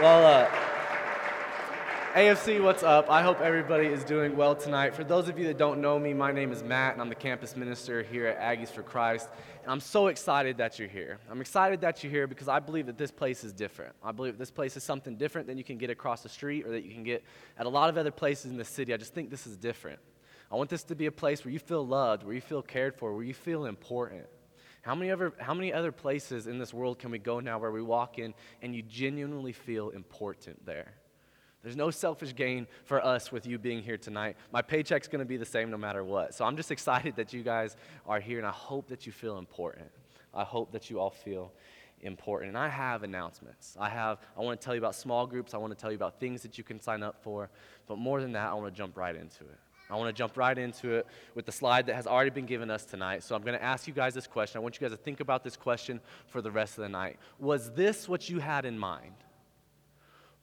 Well, 0.00 0.26
uh, 0.26 0.50
AFC, 2.14 2.62
what's 2.62 2.82
up? 2.82 3.10
I 3.10 3.22
hope 3.22 3.40
everybody 3.40 3.86
is 3.86 4.04
doing 4.04 4.36
well 4.36 4.56
tonight. 4.56 4.94
For 4.94 5.04
those 5.04 5.28
of 5.28 5.38
you 5.38 5.46
that 5.46 5.58
don't 5.58 5.80
know 5.80 5.98
me, 5.98 6.14
my 6.14 6.32
name 6.32 6.50
is 6.50 6.64
Matt, 6.64 6.94
and 6.94 7.02
I'm 7.02 7.10
the 7.10 7.14
campus 7.14 7.56
minister 7.56 8.02
here 8.02 8.26
at 8.26 8.40
Aggies 8.40 8.70
for 8.70 8.82
Christ. 8.82 9.28
And 9.62 9.70
I'm 9.70 9.80
so 9.80 10.06
excited 10.06 10.56
that 10.56 10.78
you're 10.78 10.88
here. 10.88 11.18
I'm 11.30 11.42
excited 11.42 11.82
that 11.82 12.02
you're 12.02 12.10
here 12.10 12.26
because 12.26 12.48
I 12.48 12.58
believe 12.58 12.86
that 12.86 12.96
this 12.96 13.10
place 13.10 13.44
is 13.44 13.52
different. 13.52 13.94
I 14.02 14.12
believe 14.12 14.38
this 14.38 14.50
place 14.50 14.76
is 14.78 14.82
something 14.82 15.16
different 15.16 15.46
than 15.46 15.58
you 15.58 15.64
can 15.64 15.76
get 15.76 15.90
across 15.90 16.22
the 16.22 16.28
street 16.30 16.66
or 16.66 16.70
that 16.70 16.84
you 16.84 16.92
can 16.92 17.04
get 17.04 17.22
at 17.58 17.66
a 17.66 17.68
lot 17.68 17.90
of 17.90 17.98
other 17.98 18.10
places 18.10 18.50
in 18.50 18.56
the 18.56 18.64
city. 18.64 18.94
I 18.94 18.96
just 18.96 19.14
think 19.14 19.30
this 19.30 19.46
is 19.46 19.56
different. 19.58 20.00
I 20.50 20.56
want 20.56 20.70
this 20.70 20.84
to 20.84 20.94
be 20.94 21.06
a 21.06 21.12
place 21.12 21.44
where 21.44 21.52
you 21.52 21.58
feel 21.58 21.86
loved, 21.86 22.24
where 22.24 22.34
you 22.34 22.40
feel 22.40 22.62
cared 22.62 22.94
for, 22.94 23.14
where 23.14 23.24
you 23.24 23.34
feel 23.34 23.66
important. 23.66 24.24
How 24.82 24.96
many, 24.96 25.10
other, 25.10 25.32
how 25.38 25.54
many 25.54 25.72
other 25.72 25.92
places 25.92 26.48
in 26.48 26.58
this 26.58 26.74
world 26.74 26.98
can 26.98 27.12
we 27.12 27.18
go 27.18 27.38
now 27.38 27.58
where 27.58 27.70
we 27.70 27.82
walk 27.82 28.18
in 28.18 28.34
and 28.62 28.74
you 28.74 28.82
genuinely 28.82 29.52
feel 29.52 29.90
important 29.90 30.64
there? 30.66 30.94
There's 31.62 31.76
no 31.76 31.90
selfish 31.92 32.34
gain 32.34 32.66
for 32.84 33.04
us 33.04 33.30
with 33.30 33.46
you 33.46 33.58
being 33.58 33.82
here 33.82 33.96
tonight. 33.96 34.36
My 34.52 34.60
paycheck's 34.60 35.06
going 35.06 35.20
to 35.20 35.24
be 35.24 35.36
the 35.36 35.46
same 35.46 35.70
no 35.70 35.76
matter 35.76 36.02
what. 36.02 36.34
So 36.34 36.44
I'm 36.44 36.56
just 36.56 36.70
excited 36.76 37.14
that 37.16 37.32
you 37.32 37.44
guys 37.44 37.76
are 38.06 38.18
here, 38.18 38.38
and 38.38 38.46
I 38.46 38.50
hope 38.50 38.88
that 38.88 39.06
you 39.06 39.12
feel 39.12 39.38
important. 39.38 39.88
I 40.34 40.42
hope 40.42 40.72
that 40.72 40.90
you 40.90 40.98
all 40.98 41.10
feel 41.10 41.52
important. 42.00 42.48
And 42.48 42.58
I 42.58 42.68
have 42.68 43.04
announcements. 43.04 43.76
I 43.78 43.88
have 43.88 44.18
I 44.36 44.40
want 44.40 44.60
to 44.60 44.64
tell 44.64 44.74
you 44.74 44.80
about 44.80 44.96
small 44.96 45.26
groups. 45.26 45.54
I 45.54 45.58
want 45.58 45.72
to 45.72 45.80
tell 45.80 45.92
you 45.92 45.96
about 45.96 46.18
things 46.18 46.42
that 46.42 46.58
you 46.58 46.64
can 46.64 46.80
sign 46.80 47.04
up 47.04 47.22
for. 47.22 47.48
But 47.86 47.98
more 47.98 48.20
than 48.20 48.32
that, 48.32 48.50
I 48.50 48.54
want 48.54 48.74
to 48.74 48.76
jump 48.76 48.96
right 48.96 49.14
into 49.14 49.44
it. 49.44 49.58
I 49.92 49.96
want 49.96 50.08
to 50.08 50.12
jump 50.12 50.36
right 50.36 50.56
into 50.56 50.94
it 50.94 51.06
with 51.34 51.46
the 51.46 51.52
slide 51.52 51.86
that 51.86 51.94
has 51.94 52.06
already 52.06 52.30
been 52.30 52.46
given 52.46 52.70
us 52.70 52.84
tonight. 52.84 53.22
So 53.22 53.34
I'm 53.34 53.42
going 53.42 53.58
to 53.58 53.62
ask 53.62 53.86
you 53.86 53.92
guys 53.92 54.14
this 54.14 54.26
question. 54.26 54.58
I 54.58 54.62
want 54.62 54.80
you 54.80 54.80
guys 54.80 54.96
to 54.96 55.02
think 55.02 55.20
about 55.20 55.44
this 55.44 55.56
question 55.56 56.00
for 56.26 56.40
the 56.40 56.50
rest 56.50 56.78
of 56.78 56.82
the 56.82 56.88
night. 56.88 57.18
Was 57.38 57.70
this 57.72 58.08
what 58.08 58.30
you 58.30 58.38
had 58.38 58.64
in 58.64 58.78
mind? 58.78 59.14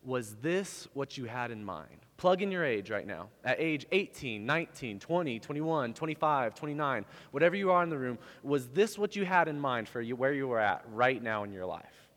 Was 0.04 0.36
this 0.36 0.88
what 0.94 1.18
you 1.18 1.26
had 1.26 1.52
in 1.52 1.64
mind? 1.64 2.06
Plug 2.18 2.42
in 2.42 2.52
your 2.52 2.64
age 2.64 2.90
right 2.90 3.08
now. 3.08 3.30
At 3.44 3.60
age 3.60 3.86
18, 3.92 4.46
19, 4.46 5.00
20, 5.00 5.40
21, 5.40 5.94
25, 5.94 6.56
29, 6.56 7.06
whatever 7.32 7.56
you 7.56 7.72
are 7.72 7.82
in 7.82 7.90
the 7.90 7.98
room, 7.98 8.20
was 8.44 8.68
this 8.68 8.98
what 8.98 9.16
you 9.16 9.26
had 9.26 9.48
in 9.48 9.60
mind 9.60 9.90
for 9.90 10.02
you 10.02 10.16
where 10.16 10.34
you 10.34 10.48
were 10.48 10.60
at 10.60 10.84
right 10.92 11.22
now 11.22 11.44
in 11.44 11.52
your 11.52 11.66
life? 11.66 12.10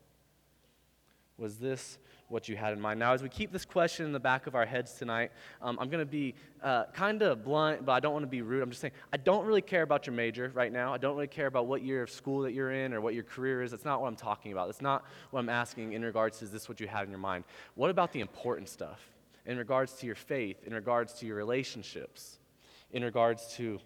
Was 1.37 1.57
this 1.57 1.97
what 2.33 2.49
you 2.49 2.57
had 2.57 2.73
in 2.73 2.81
mind. 2.81 2.99
Now, 2.99 3.13
as 3.13 3.21
we 3.21 3.29
keep 3.29 3.51
this 3.51 3.63
question 3.63 4.05
in 4.05 4.11
the 4.11 4.19
back 4.19 4.47
of 4.47 4.55
our 4.55 4.65
heads 4.65 4.95
tonight, 4.95 5.31
um, 5.61 5.77
I'm 5.79 5.89
going 5.89 6.03
to 6.03 6.11
be 6.11 6.33
uh, 6.63 6.85
kind 6.93 7.21
of 7.21 7.45
blunt, 7.45 7.85
but 7.85 7.91
I 7.91 7.99
don't 7.99 8.11
want 8.11 8.23
to 8.23 8.29
be 8.29 8.41
rude. 8.41 8.63
I'm 8.63 8.71
just 8.71 8.81
saying, 8.81 8.93
I 9.13 9.17
don't 9.17 9.45
really 9.45 9.61
care 9.61 9.83
about 9.83 10.07
your 10.07 10.15
major 10.15 10.51
right 10.55 10.71
now. 10.71 10.93
I 10.93 10.97
don't 10.97 11.15
really 11.15 11.27
care 11.27 11.45
about 11.45 11.67
what 11.67 11.83
year 11.83 12.01
of 12.01 12.09
school 12.09 12.41
that 12.41 12.53
you're 12.53 12.71
in 12.71 12.93
or 12.93 13.01
what 13.01 13.13
your 13.13 13.23
career 13.23 13.61
is. 13.61 13.71
That's 13.71 13.85
not 13.85 14.01
what 14.01 14.07
I'm 14.07 14.15
talking 14.15 14.51
about. 14.51 14.67
That's 14.67 14.81
not 14.81 15.05
what 15.29 15.39
I'm 15.39 15.49
asking 15.49 15.93
in 15.93 16.03
regards 16.03 16.39
to 16.39 16.45
is 16.45 16.51
this 16.51 16.67
what 16.67 16.79
you 16.79 16.87
had 16.87 17.03
in 17.05 17.11
your 17.11 17.19
mind. 17.19 17.43
What 17.75 17.91
about 17.91 18.11
the 18.11 18.19
important 18.19 18.67
stuff? 18.67 18.99
In 19.45 19.57
regards 19.57 19.93
to 19.93 20.07
your 20.07 20.15
faith, 20.15 20.57
in 20.65 20.73
regards 20.73 21.13
to 21.15 21.27
your 21.27 21.35
relationships, 21.35 22.39
in 22.91 23.03
regards 23.03 23.53
to 23.55 23.79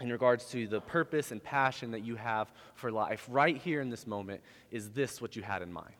in 0.00 0.12
regards 0.12 0.44
to 0.50 0.68
the 0.68 0.80
purpose 0.80 1.32
and 1.32 1.42
passion 1.42 1.90
that 1.90 2.04
you 2.04 2.14
have 2.14 2.52
for 2.74 2.92
life 2.92 3.26
right 3.28 3.56
here 3.56 3.80
in 3.80 3.90
this 3.90 4.06
moment, 4.06 4.40
is 4.70 4.90
this 4.90 5.20
what 5.20 5.34
you 5.34 5.42
had 5.42 5.60
in 5.60 5.72
mind? 5.72 5.92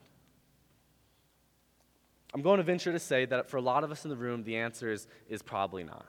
I'm 2.35 2.43
going 2.43 2.59
to 2.59 2.63
venture 2.63 2.93
to 2.93 2.99
say 2.99 3.25
that 3.27 3.49
for 3.49 3.57
a 3.57 3.63
lot 3.63 3.85
of 3.85 3.91
us 3.91 4.05
in 4.05 4.11
the 4.11 4.17
room, 4.17 4.45
the 4.45 4.57
answer 4.57 4.91
is, 4.91 5.07
is 5.29 5.43
probably 5.43 5.83
not. 5.83 6.07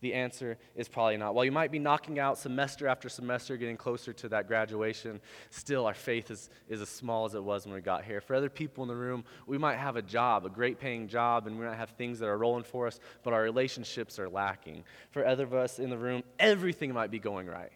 The 0.00 0.14
answer 0.14 0.56
is 0.74 0.88
probably 0.88 1.18
not. 1.18 1.34
While 1.34 1.44
you 1.44 1.52
might 1.52 1.70
be 1.70 1.78
knocking 1.78 2.18
out 2.18 2.38
semester 2.38 2.88
after 2.88 3.10
semester, 3.10 3.58
getting 3.58 3.76
closer 3.76 4.14
to 4.14 4.28
that 4.30 4.48
graduation, 4.48 5.20
still 5.50 5.84
our 5.86 5.94
faith 5.94 6.30
is, 6.30 6.48
is 6.68 6.80
as 6.80 6.88
small 6.88 7.26
as 7.26 7.34
it 7.34 7.44
was 7.44 7.66
when 7.66 7.74
we 7.74 7.82
got 7.82 8.04
here. 8.04 8.22
For 8.22 8.34
other 8.34 8.48
people 8.48 8.82
in 8.82 8.88
the 8.88 8.96
room, 8.96 9.24
we 9.46 9.58
might 9.58 9.76
have 9.76 9.96
a 9.96 10.02
job, 10.02 10.46
a 10.46 10.48
great 10.48 10.80
paying 10.80 11.06
job, 11.06 11.46
and 11.46 11.58
we 11.58 11.66
might 11.66 11.76
have 11.76 11.90
things 11.90 12.18
that 12.20 12.28
are 12.28 12.38
rolling 12.38 12.64
for 12.64 12.86
us, 12.86 12.98
but 13.22 13.34
our 13.34 13.42
relationships 13.42 14.18
are 14.18 14.28
lacking. 14.28 14.84
For 15.10 15.26
other 15.26 15.44
of 15.44 15.52
us 15.52 15.78
in 15.78 15.90
the 15.90 15.98
room, 15.98 16.22
everything 16.38 16.94
might 16.94 17.10
be 17.10 17.18
going 17.18 17.46
right. 17.46 17.72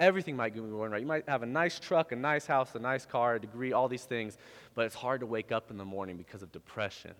Everything 0.00 0.36
might 0.36 0.54
be 0.54 0.60
going 0.60 0.90
right. 0.90 1.00
You 1.00 1.06
might 1.06 1.28
have 1.28 1.42
a 1.42 1.46
nice 1.46 1.78
truck, 1.78 2.12
a 2.12 2.16
nice 2.16 2.46
house, 2.46 2.74
a 2.74 2.78
nice 2.78 3.06
car, 3.06 3.36
a 3.36 3.40
degree, 3.40 3.72
all 3.72 3.88
these 3.88 4.04
things, 4.04 4.38
but 4.74 4.86
it's 4.86 4.94
hard 4.94 5.20
to 5.20 5.26
wake 5.26 5.52
up 5.52 5.70
in 5.70 5.76
the 5.76 5.84
morning 5.84 6.16
because 6.16 6.42
of 6.42 6.50
depression, 6.50 7.12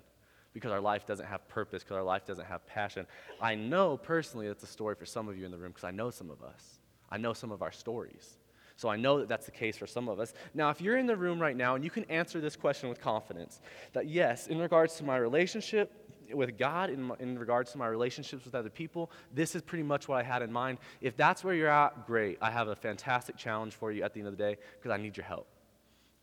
because 0.53 0.73
our 0.73 0.81
life 0.81 1.07
doesn't 1.07 1.27
have 1.27 1.47
purpose, 1.49 1.85
because 1.85 1.97
our 1.97 2.03
life 2.03 2.27
doesn't 2.27 2.47
have 2.47 2.67
passion. 2.67 3.07
I 3.41 3.55
know 3.55 3.97
personally 3.97 4.49
that's 4.49 4.65
a 4.65 4.69
story 4.69 4.97
for 4.97 5.07
some 5.07 5.29
of 5.29 5.39
you 5.39 5.45
in 5.45 5.53
the 5.53 5.59
room 5.59 5.71
because 5.71 5.85
I 5.85 5.93
know 5.93 6.11
some 6.11 6.31
of 6.31 6.43
us. 6.43 6.81
I 7.11 7.17
know 7.17 7.33
some 7.33 7.53
of 7.53 7.63
our 7.63 7.73
stories. 7.73 8.39
So 8.77 8.89
I 8.89 8.97
know 8.97 9.21
that 9.21 9.29
that's 9.29 9.47
the 9.47 9.53
case 9.53 9.77
for 9.77 9.87
some 9.87 10.09
of 10.09 10.19
us. 10.19 10.35
Now, 10.53 10.71
if 10.71 10.81
you're 10.81 10.97
in 10.97 11.07
the 11.07 11.17
room 11.17 11.41
right 11.41 11.57
now 11.57 11.77
and 11.77 11.85
you 11.85 11.91
can 11.91 12.05
answer 12.05 12.41
this 12.41 12.57
question 12.57 12.89
with 12.89 13.01
confidence 13.01 13.61
that 13.93 14.09
yes, 14.09 14.49
in 14.49 14.59
regards 14.59 14.97
to 14.97 15.05
my 15.05 15.17
relationship, 15.17 16.04
with 16.33 16.57
God, 16.59 16.91
in, 16.91 17.11
in 17.21 17.39
regards 17.39 17.73
to 17.73 17.79
my 17.79 17.87
relationships 17.87 18.45
with 18.45 18.55
other 18.55 18.71
people, 18.71 19.11
this 19.33 19.55
is 19.55 19.63
pretty 19.63 19.85
much 19.85 20.09
what 20.09 20.19
I 20.19 20.23
had 20.23 20.43
in 20.43 20.53
mind. 20.53 20.79
If 21.01 21.17
that's 21.17 21.45
where 21.45 21.55
you're 21.55 21.69
at, 21.69 22.07
great. 22.07 22.39
I 22.41 22.51
have 22.51 22.69
a 22.69 22.77
fantastic 22.77 23.37
challenge 23.37 23.75
for 23.75 23.93
you 23.93 24.03
at 24.03 24.15
the 24.15 24.21
end 24.21 24.29
of 24.29 24.37
the 24.37 24.43
day 24.43 24.57
because 24.77 24.91
I 24.91 24.97
need 25.01 25.17
your 25.17 25.27
help. 25.27 25.47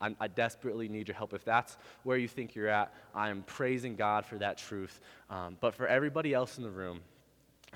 I'm, 0.00 0.16
i 0.18 0.26
desperately 0.26 0.88
need 0.88 1.08
your 1.08 1.14
help. 1.14 1.32
If 1.32 1.44
that's 1.44 1.76
where 2.02 2.16
you 2.16 2.28
think 2.28 2.54
you're 2.54 2.68
at, 2.68 2.92
I 3.14 3.30
am 3.30 3.42
praising 3.44 3.94
God 3.94 4.26
for 4.26 4.36
that 4.38 4.58
truth. 4.58 5.00
Um, 5.30 5.56
but 5.60 5.74
for 5.74 5.86
everybody 5.86 6.34
else 6.34 6.58
in 6.58 6.64
the 6.64 6.70
room, 6.70 7.00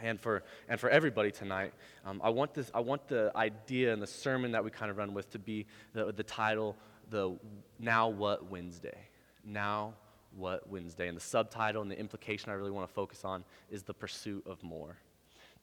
and 0.02 0.20
for, 0.20 0.42
and 0.68 0.78
for 0.78 0.90
everybody 0.90 1.30
tonight, 1.30 1.72
um, 2.04 2.20
I, 2.22 2.28
want 2.28 2.52
this, 2.52 2.70
I 2.74 2.80
want 2.80 3.08
the 3.08 3.32
idea 3.34 3.92
and 3.92 4.02
the 4.02 4.06
sermon 4.06 4.52
that 4.52 4.62
we 4.62 4.70
kind 4.70 4.90
of 4.90 4.98
run 4.98 5.14
with 5.14 5.30
to 5.30 5.38
be 5.38 5.66
the, 5.94 6.12
the 6.12 6.22
title, 6.22 6.76
the 7.08 7.38
Now 7.78 8.08
What 8.08 8.50
Wednesday. 8.50 8.98
Now 9.42 9.94
what 10.36 10.68
Wednesday. 10.68 11.08
And 11.08 11.16
the 11.16 11.22
subtitle 11.22 11.82
and 11.82 11.90
the 11.90 11.98
implication 11.98 12.50
I 12.50 12.54
really 12.54 12.70
want 12.70 12.88
to 12.88 12.94
focus 12.94 13.24
on 13.24 13.44
is 13.70 13.82
the 13.82 13.94
pursuit 13.94 14.46
of 14.46 14.62
more. 14.62 14.96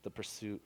The 0.02 0.10
pursuit 0.10 0.60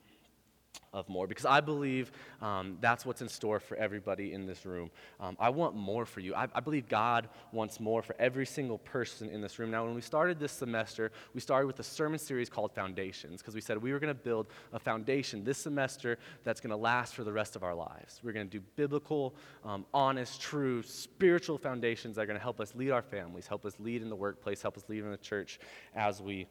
of 0.93 1.07
more 1.07 1.27
because 1.27 1.45
I 1.45 1.61
believe 1.61 2.11
um, 2.41 2.77
that's 2.81 3.05
what's 3.05 3.21
in 3.21 3.29
store 3.29 3.59
for 3.59 3.77
everybody 3.77 4.33
in 4.33 4.45
this 4.45 4.65
room. 4.65 4.89
Um, 5.19 5.37
I 5.39 5.49
want 5.49 5.75
more 5.75 6.05
for 6.05 6.19
you. 6.19 6.33
I, 6.33 6.47
I, 6.53 6.59
believe 6.59 6.87
God 6.87 7.29
wants 7.51 7.79
more 7.79 8.01
for 8.01 8.15
every 8.19 8.45
single 8.45 8.79
person 8.79 9.29
in 9.29 9.41
this 9.41 9.59
room. 9.59 9.71
Now, 9.71 9.85
when 9.85 9.93
we 9.93 10.01
started 10.01 10.39
this 10.39 10.51
semester, 10.51 11.11
we 11.33 11.41
started 11.41 11.67
with 11.67 11.79
a 11.79 11.83
sermon 11.83 12.19
series 12.19 12.49
called 12.49 12.73
Foundations 12.73 13.41
because 13.41 13.55
we 13.55 13.61
said 13.61 13.77
we 13.81 13.91
were 13.91 13.99
going 13.99 14.13
to 14.13 14.19
build 14.19 14.47
a 14.73 14.79
foundation 14.79 15.43
this 15.43 15.57
semester 15.57 16.17
that's 16.43 16.59
going 16.59 16.71
to 16.71 16.77
last 16.77 17.13
for 17.13 17.23
the 17.23 17.33
rest 17.33 17.55
of 17.55 17.63
our 17.63 17.75
lives. 17.75 18.21
We're 18.23 18.33
going 18.33 18.49
to 18.49 18.59
do 18.59 18.63
biblical, 18.75 19.35
um, 19.63 19.85
honest, 19.93 20.41
true, 20.41 20.81
spiritual 20.83 21.57
foundations 21.57 22.15
that 22.15 22.23
are 22.23 22.27
going 22.27 22.37
to 22.37 22.43
help 22.43 22.59
us 22.59 22.73
lead 22.73 22.91
our 22.91 23.01
families, 23.01 23.47
help 23.47 23.65
us 23.65 23.73
lead 23.79 24.01
in 24.01 24.09
the 24.09 24.15
workplace, 24.15 24.61
help 24.61 24.77
us 24.77 24.83
lead 24.87 25.03
in 25.03 25.11
the 25.11 25.17
church 25.17 25.59
as 25.95 26.21
we 26.21 26.47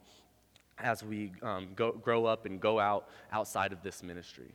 as 0.80 1.02
we 1.02 1.32
um, 1.42 1.68
go, 1.74 1.92
grow 1.92 2.24
up 2.26 2.46
and 2.46 2.60
go 2.60 2.78
out 2.78 3.08
outside 3.32 3.72
of 3.72 3.82
this 3.82 4.02
ministry. 4.02 4.54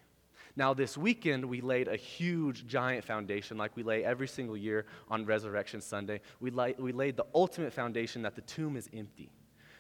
Now, 0.56 0.74
this 0.74 0.98
weekend, 0.98 1.44
we 1.46 1.62
laid 1.62 1.88
a 1.88 1.96
huge, 1.96 2.68
giant 2.68 3.04
foundation 3.04 3.58
like 3.58 3.76
we 3.76 3.82
lay 3.82 4.04
every 4.04 4.28
single 4.28 4.56
year 4.56 4.86
on 5.10 5.26
Resurrection 5.26 5.82
Sunday. 5.82 6.22
We, 6.40 6.52
lay, 6.52 6.76
we 6.78 6.92
laid 6.92 7.18
the 7.18 7.26
ultimate 7.34 7.74
foundation 7.74 8.22
that 8.22 8.36
the 8.36 8.42
tomb 8.42 8.78
is 8.78 8.88
empty. 8.94 9.32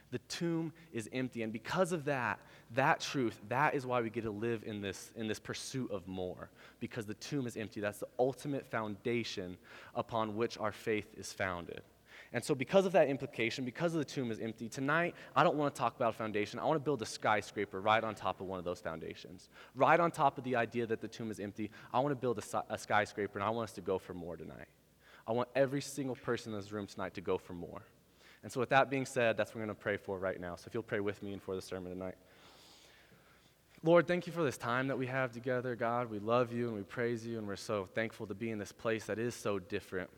The 0.09 0.19
tomb 0.29 0.73
is 0.91 1.09
empty. 1.13 1.43
And 1.43 1.53
because 1.53 1.91
of 1.91 2.05
that, 2.05 2.39
that 2.71 2.99
truth, 3.01 3.39
that 3.49 3.75
is 3.75 3.85
why 3.85 4.01
we 4.01 4.09
get 4.09 4.23
to 4.23 4.31
live 4.31 4.63
in 4.63 4.81
this, 4.81 5.11
in 5.15 5.27
this 5.27 5.39
pursuit 5.39 5.91
of 5.91 6.07
more, 6.07 6.49
because 6.79 7.05
the 7.05 7.15
tomb 7.15 7.45
is 7.45 7.55
empty. 7.55 7.79
That's 7.79 7.99
the 7.99 8.07
ultimate 8.17 8.65
foundation 8.65 9.57
upon 9.93 10.35
which 10.35 10.57
our 10.57 10.71
faith 10.71 11.07
is 11.17 11.33
founded. 11.33 11.81
And 12.33 12.43
so, 12.43 12.55
because 12.55 12.87
of 12.87 12.91
that 12.93 13.09
implication, 13.09 13.63
because 13.63 13.93
of 13.93 13.99
the 13.99 14.05
tomb 14.05 14.31
is 14.31 14.39
empty, 14.39 14.67
tonight 14.67 15.13
I 15.35 15.43
don't 15.43 15.55
want 15.55 15.73
to 15.73 15.79
talk 15.79 15.95
about 15.95 16.15
a 16.15 16.17
foundation. 16.17 16.59
I 16.59 16.65
want 16.65 16.77
to 16.77 16.83
build 16.83 17.01
a 17.03 17.05
skyscraper 17.05 17.79
right 17.79 18.03
on 18.03 18.15
top 18.15 18.41
of 18.41 18.47
one 18.47 18.57
of 18.57 18.65
those 18.65 18.79
foundations. 18.79 19.49
Right 19.75 19.99
on 19.99 20.09
top 20.09 20.39
of 20.39 20.43
the 20.43 20.55
idea 20.55 20.87
that 20.87 20.99
the 20.99 21.07
tomb 21.07 21.29
is 21.29 21.39
empty, 21.39 21.69
I 21.93 21.99
want 21.99 22.11
to 22.11 22.15
build 22.19 22.39
a, 22.39 22.63
a 22.73 22.77
skyscraper 22.77 23.37
and 23.37 23.45
I 23.45 23.51
want 23.51 23.69
us 23.69 23.75
to 23.75 23.81
go 23.81 23.99
for 23.99 24.15
more 24.15 24.35
tonight. 24.35 24.67
I 25.27 25.31
want 25.31 25.47
every 25.55 25.81
single 25.81 26.15
person 26.15 26.53
in 26.53 26.59
this 26.59 26.71
room 26.71 26.87
tonight 26.87 27.13
to 27.13 27.21
go 27.21 27.37
for 27.37 27.53
more. 27.53 27.83
And 28.41 28.51
so, 28.51 28.59
with 28.59 28.69
that 28.69 28.89
being 28.89 29.05
said, 29.05 29.37
that's 29.37 29.51
what 29.51 29.57
we're 29.57 29.67
going 29.67 29.75
to 29.75 29.81
pray 29.81 29.97
for 29.97 30.17
right 30.17 30.39
now. 30.39 30.55
So, 30.55 30.63
if 30.67 30.73
you'll 30.73 30.83
pray 30.83 30.99
with 31.01 31.21
me 31.21 31.33
and 31.33 31.41
for 31.41 31.55
the 31.55 31.61
sermon 31.61 31.91
tonight. 31.91 32.15
Lord, 33.83 34.07
thank 34.07 34.25
you 34.25 34.33
for 34.33 34.43
this 34.43 34.57
time 34.57 34.87
that 34.87 34.97
we 34.97 35.07
have 35.07 35.33
together, 35.33 35.75
God. 35.75 36.09
We 36.09 36.19
love 36.19 36.51
you 36.51 36.67
and 36.67 36.75
we 36.75 36.83
praise 36.83 37.27
you, 37.27 37.37
and 37.37 37.45
we're 37.45 37.57
so 37.57 37.87
thankful 37.93 38.25
to 38.27 38.33
be 38.33 38.49
in 38.49 38.57
this 38.57 38.71
place 38.71 39.05
that 39.05 39.19
is 39.19 39.35
so 39.35 39.59
different 39.59 40.09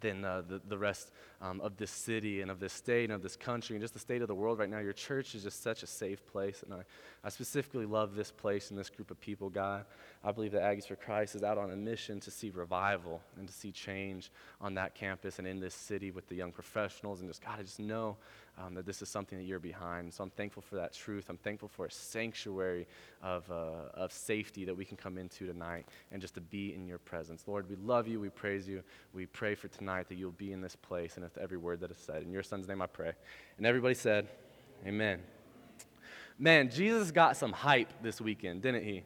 than 0.00 0.24
uh, 0.24 0.42
the, 0.46 0.60
the 0.68 0.78
rest 0.78 1.10
um, 1.40 1.60
of 1.60 1.76
this 1.76 1.90
city 1.90 2.40
and 2.40 2.50
of 2.50 2.60
this 2.60 2.72
state 2.72 3.04
and 3.04 3.12
of 3.12 3.22
this 3.22 3.36
country 3.36 3.76
and 3.76 3.82
just 3.82 3.94
the 3.94 4.00
state 4.00 4.22
of 4.22 4.28
the 4.28 4.34
world 4.34 4.58
right 4.58 4.70
now. 4.70 4.78
Your 4.78 4.92
church 4.92 5.34
is 5.34 5.42
just 5.42 5.62
such 5.62 5.82
a 5.82 5.86
safe 5.86 6.26
place. 6.26 6.62
And 6.62 6.74
I, 6.74 6.82
I 7.24 7.28
specifically 7.28 7.86
love 7.86 8.14
this 8.14 8.30
place 8.30 8.70
and 8.70 8.78
this 8.78 8.90
group 8.90 9.10
of 9.10 9.20
people, 9.20 9.50
God. 9.50 9.84
I 10.24 10.32
believe 10.32 10.52
that 10.52 10.62
Aggies 10.62 10.86
for 10.86 10.96
Christ 10.96 11.34
is 11.34 11.42
out 11.42 11.58
on 11.58 11.70
a 11.70 11.76
mission 11.76 12.20
to 12.20 12.30
see 12.30 12.50
revival 12.50 13.20
and 13.38 13.46
to 13.46 13.52
see 13.52 13.70
change 13.70 14.30
on 14.60 14.74
that 14.74 14.94
campus 14.94 15.38
and 15.38 15.46
in 15.46 15.60
this 15.60 15.74
city 15.74 16.10
with 16.10 16.28
the 16.28 16.34
young 16.34 16.52
professionals. 16.52 17.20
And 17.20 17.28
just, 17.28 17.44
God, 17.44 17.58
I 17.58 17.62
just 17.62 17.80
know 17.80 18.16
um, 18.58 18.74
that 18.74 18.86
this 18.86 19.02
is 19.02 19.08
something 19.08 19.38
that 19.38 19.44
you're 19.44 19.58
behind. 19.58 20.12
So 20.12 20.24
I'm 20.24 20.30
thankful 20.30 20.62
for 20.62 20.76
that 20.76 20.94
truth. 20.94 21.26
I'm 21.28 21.36
thankful 21.36 21.68
for 21.68 21.86
a 21.86 21.90
sanctuary 21.90 22.86
of, 23.22 23.50
uh, 23.50 23.90
of 23.94 24.12
safety 24.12 24.64
that 24.64 24.74
we 24.74 24.84
can 24.84 24.96
come 24.96 25.18
into 25.18 25.46
tonight 25.46 25.86
and 26.10 26.22
just 26.22 26.34
to 26.34 26.40
be 26.40 26.74
in 26.74 26.86
your 26.86 26.98
presence. 26.98 27.44
Lord, 27.46 27.68
we 27.68 27.76
love 27.76 28.08
you. 28.08 28.18
We 28.18 28.30
praise 28.30 28.66
you. 28.66 28.82
We 29.12 29.26
pray 29.26 29.54
for 29.54 29.68
tonight 29.68 30.08
that 30.08 30.14
you'll 30.14 30.32
be 30.32 30.52
in 30.52 30.60
this 30.60 30.76
place 30.76 31.16
and 31.16 31.24
with 31.26 31.42
every 31.42 31.58
word 31.58 31.80
that 31.80 31.90
is 31.90 31.96
said. 31.96 32.22
In 32.22 32.32
your 32.32 32.42
son's 32.42 32.68
name 32.68 32.80
I 32.80 32.86
pray. 32.86 33.12
And 33.58 33.66
everybody 33.66 33.94
said, 33.94 34.28
Amen. 34.86 35.20
Man, 36.38 36.70
Jesus 36.70 37.10
got 37.10 37.36
some 37.36 37.52
hype 37.52 37.90
this 38.02 38.20
weekend, 38.20 38.62
didn't 38.62 38.84
he? 38.84 39.02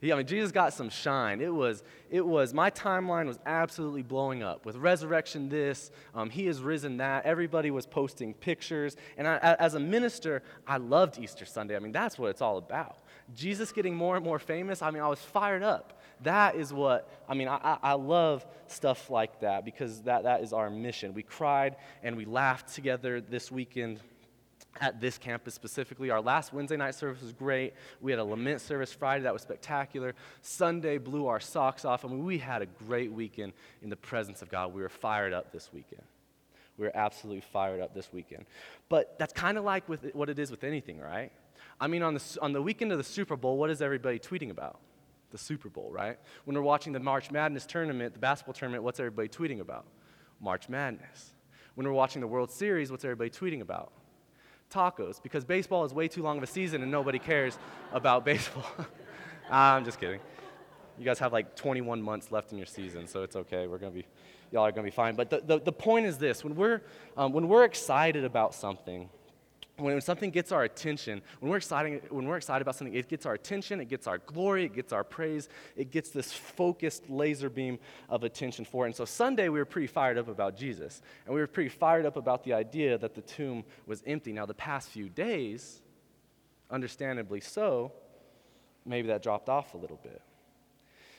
He, 0.00 0.12
I 0.12 0.16
mean, 0.16 0.26
Jesus 0.26 0.50
got 0.50 0.72
some 0.72 0.88
shine. 0.88 1.42
It 1.42 1.54
was, 1.54 1.84
it 2.08 2.26
was, 2.26 2.54
my 2.54 2.70
timeline 2.70 3.26
was 3.26 3.38
absolutely 3.44 4.02
blowing 4.02 4.42
up. 4.42 4.64
With 4.64 4.76
resurrection 4.76 5.50
this, 5.50 5.90
um, 6.14 6.30
he 6.30 6.46
has 6.46 6.62
risen 6.62 6.96
that. 6.96 7.26
Everybody 7.26 7.70
was 7.70 7.86
posting 7.86 8.32
pictures. 8.32 8.96
And 9.18 9.28
I, 9.28 9.36
as 9.60 9.74
a 9.74 9.80
minister, 9.80 10.42
I 10.66 10.78
loved 10.78 11.18
Easter 11.18 11.44
Sunday. 11.44 11.76
I 11.76 11.80
mean, 11.80 11.92
that's 11.92 12.18
what 12.18 12.30
it's 12.30 12.40
all 12.40 12.56
about. 12.56 13.00
Jesus 13.34 13.72
getting 13.72 13.94
more 13.94 14.16
and 14.16 14.24
more 14.24 14.38
famous, 14.38 14.80
I 14.80 14.90
mean, 14.90 15.02
I 15.02 15.08
was 15.08 15.20
fired 15.20 15.62
up. 15.62 15.99
That 16.22 16.54
is 16.54 16.72
what, 16.72 17.08
I 17.28 17.34
mean, 17.34 17.48
I, 17.48 17.78
I 17.82 17.94
love 17.94 18.44
stuff 18.66 19.10
like 19.10 19.40
that 19.40 19.64
because 19.64 20.02
that, 20.02 20.24
that 20.24 20.42
is 20.42 20.52
our 20.52 20.70
mission. 20.70 21.14
We 21.14 21.22
cried 21.22 21.76
and 22.02 22.16
we 22.16 22.24
laughed 22.24 22.74
together 22.74 23.20
this 23.20 23.50
weekend 23.50 24.00
at 24.80 25.00
this 25.00 25.18
campus 25.18 25.54
specifically. 25.54 26.10
Our 26.10 26.20
last 26.20 26.52
Wednesday 26.52 26.76
night 26.76 26.94
service 26.94 27.22
was 27.22 27.32
great. 27.32 27.74
We 28.00 28.12
had 28.12 28.20
a 28.20 28.24
lament 28.24 28.60
service 28.60 28.92
Friday 28.92 29.24
that 29.24 29.32
was 29.32 29.42
spectacular. 29.42 30.14
Sunday 30.42 30.98
blew 30.98 31.26
our 31.26 31.40
socks 31.40 31.84
off. 31.84 32.04
I 32.04 32.08
mean, 32.08 32.24
we 32.24 32.38
had 32.38 32.62
a 32.62 32.66
great 32.66 33.12
weekend 33.12 33.52
in 33.82 33.90
the 33.90 33.96
presence 33.96 34.42
of 34.42 34.50
God. 34.50 34.72
We 34.72 34.82
were 34.82 34.88
fired 34.88 35.32
up 35.32 35.52
this 35.52 35.70
weekend. 35.72 36.02
We 36.78 36.86
were 36.86 36.96
absolutely 36.96 37.42
fired 37.42 37.80
up 37.80 37.94
this 37.94 38.12
weekend. 38.12 38.46
But 38.88 39.18
that's 39.18 39.32
kind 39.32 39.58
of 39.58 39.64
like 39.64 39.88
with 39.88 40.14
what 40.14 40.30
it 40.30 40.38
is 40.38 40.50
with 40.50 40.64
anything, 40.64 40.98
right? 40.98 41.32
I 41.80 41.86
mean, 41.86 42.02
on 42.02 42.14
the, 42.14 42.38
on 42.40 42.52
the 42.52 42.62
weekend 42.62 42.92
of 42.92 42.98
the 42.98 43.04
Super 43.04 43.36
Bowl, 43.36 43.58
what 43.58 43.70
is 43.70 43.82
everybody 43.82 44.18
tweeting 44.18 44.50
about? 44.50 44.78
The 45.30 45.38
Super 45.38 45.68
Bowl, 45.68 45.90
right? 45.92 46.18
When 46.44 46.56
we're 46.56 46.62
watching 46.62 46.92
the 46.92 47.00
March 47.00 47.30
Madness 47.30 47.66
tournament, 47.66 48.14
the 48.14 48.20
basketball 48.20 48.54
tournament, 48.54 48.82
what's 48.82 49.00
everybody 49.00 49.28
tweeting 49.28 49.60
about? 49.60 49.86
March 50.40 50.68
Madness. 50.68 51.34
When 51.74 51.86
we're 51.86 51.92
watching 51.92 52.20
the 52.20 52.26
World 52.26 52.50
Series, 52.50 52.90
what's 52.90 53.04
everybody 53.04 53.30
tweeting 53.30 53.60
about? 53.60 53.92
tacos 54.70 55.22
because 55.22 55.44
baseball 55.44 55.84
is 55.84 55.92
way 55.92 56.08
too 56.08 56.22
long 56.22 56.38
of 56.38 56.42
a 56.42 56.46
season 56.46 56.82
and 56.82 56.90
nobody 56.90 57.18
cares 57.18 57.58
about 57.92 58.24
baseball. 58.24 58.64
I'm 59.50 59.84
just 59.84 60.00
kidding. 60.00 60.20
You 60.98 61.04
guys 61.04 61.18
have 61.18 61.32
like 61.32 61.56
21 61.56 62.00
months 62.00 62.30
left 62.30 62.52
in 62.52 62.58
your 62.58 62.66
season, 62.66 63.06
so 63.06 63.22
it's 63.22 63.34
okay. 63.34 63.66
We're 63.66 63.78
gonna 63.78 63.92
be, 63.92 64.06
y'all 64.52 64.66
are 64.66 64.72
gonna 64.72 64.84
be 64.84 64.90
fine. 64.90 65.14
But 65.16 65.30
the, 65.30 65.40
the, 65.40 65.58
the 65.58 65.72
point 65.72 66.06
is 66.06 66.18
this: 66.18 66.44
when 66.44 66.54
we're 66.54 66.82
um, 67.16 67.32
when 67.32 67.48
we're 67.48 67.64
excited 67.64 68.24
about 68.24 68.54
something, 68.54 69.08
when 69.80 70.00
something 70.00 70.30
gets 70.30 70.52
our 70.52 70.64
attention, 70.64 71.22
when 71.40 71.50
we're, 71.50 71.56
excited, 71.56 72.02
when 72.10 72.26
we're 72.26 72.36
excited 72.36 72.62
about 72.62 72.76
something, 72.76 72.94
it 72.94 73.08
gets 73.08 73.26
our 73.26 73.34
attention, 73.34 73.80
it 73.80 73.88
gets 73.88 74.06
our 74.06 74.18
glory, 74.18 74.64
it 74.64 74.74
gets 74.74 74.92
our 74.92 75.04
praise, 75.04 75.48
it 75.76 75.90
gets 75.90 76.10
this 76.10 76.32
focused 76.32 77.08
laser 77.08 77.48
beam 77.48 77.78
of 78.08 78.24
attention 78.24 78.64
for 78.64 78.84
it. 78.84 78.88
And 78.88 78.96
so 78.96 79.04
Sunday, 79.04 79.48
we 79.48 79.58
were 79.58 79.64
pretty 79.64 79.86
fired 79.86 80.18
up 80.18 80.28
about 80.28 80.56
Jesus, 80.56 81.02
and 81.24 81.34
we 81.34 81.40
were 81.40 81.46
pretty 81.46 81.70
fired 81.70 82.06
up 82.06 82.16
about 82.16 82.44
the 82.44 82.52
idea 82.52 82.98
that 82.98 83.14
the 83.14 83.22
tomb 83.22 83.64
was 83.86 84.02
empty. 84.06 84.32
Now, 84.32 84.46
the 84.46 84.54
past 84.54 84.90
few 84.90 85.08
days, 85.08 85.80
understandably 86.70 87.40
so, 87.40 87.92
maybe 88.84 89.08
that 89.08 89.22
dropped 89.22 89.48
off 89.48 89.74
a 89.74 89.78
little 89.78 90.00
bit. 90.02 90.22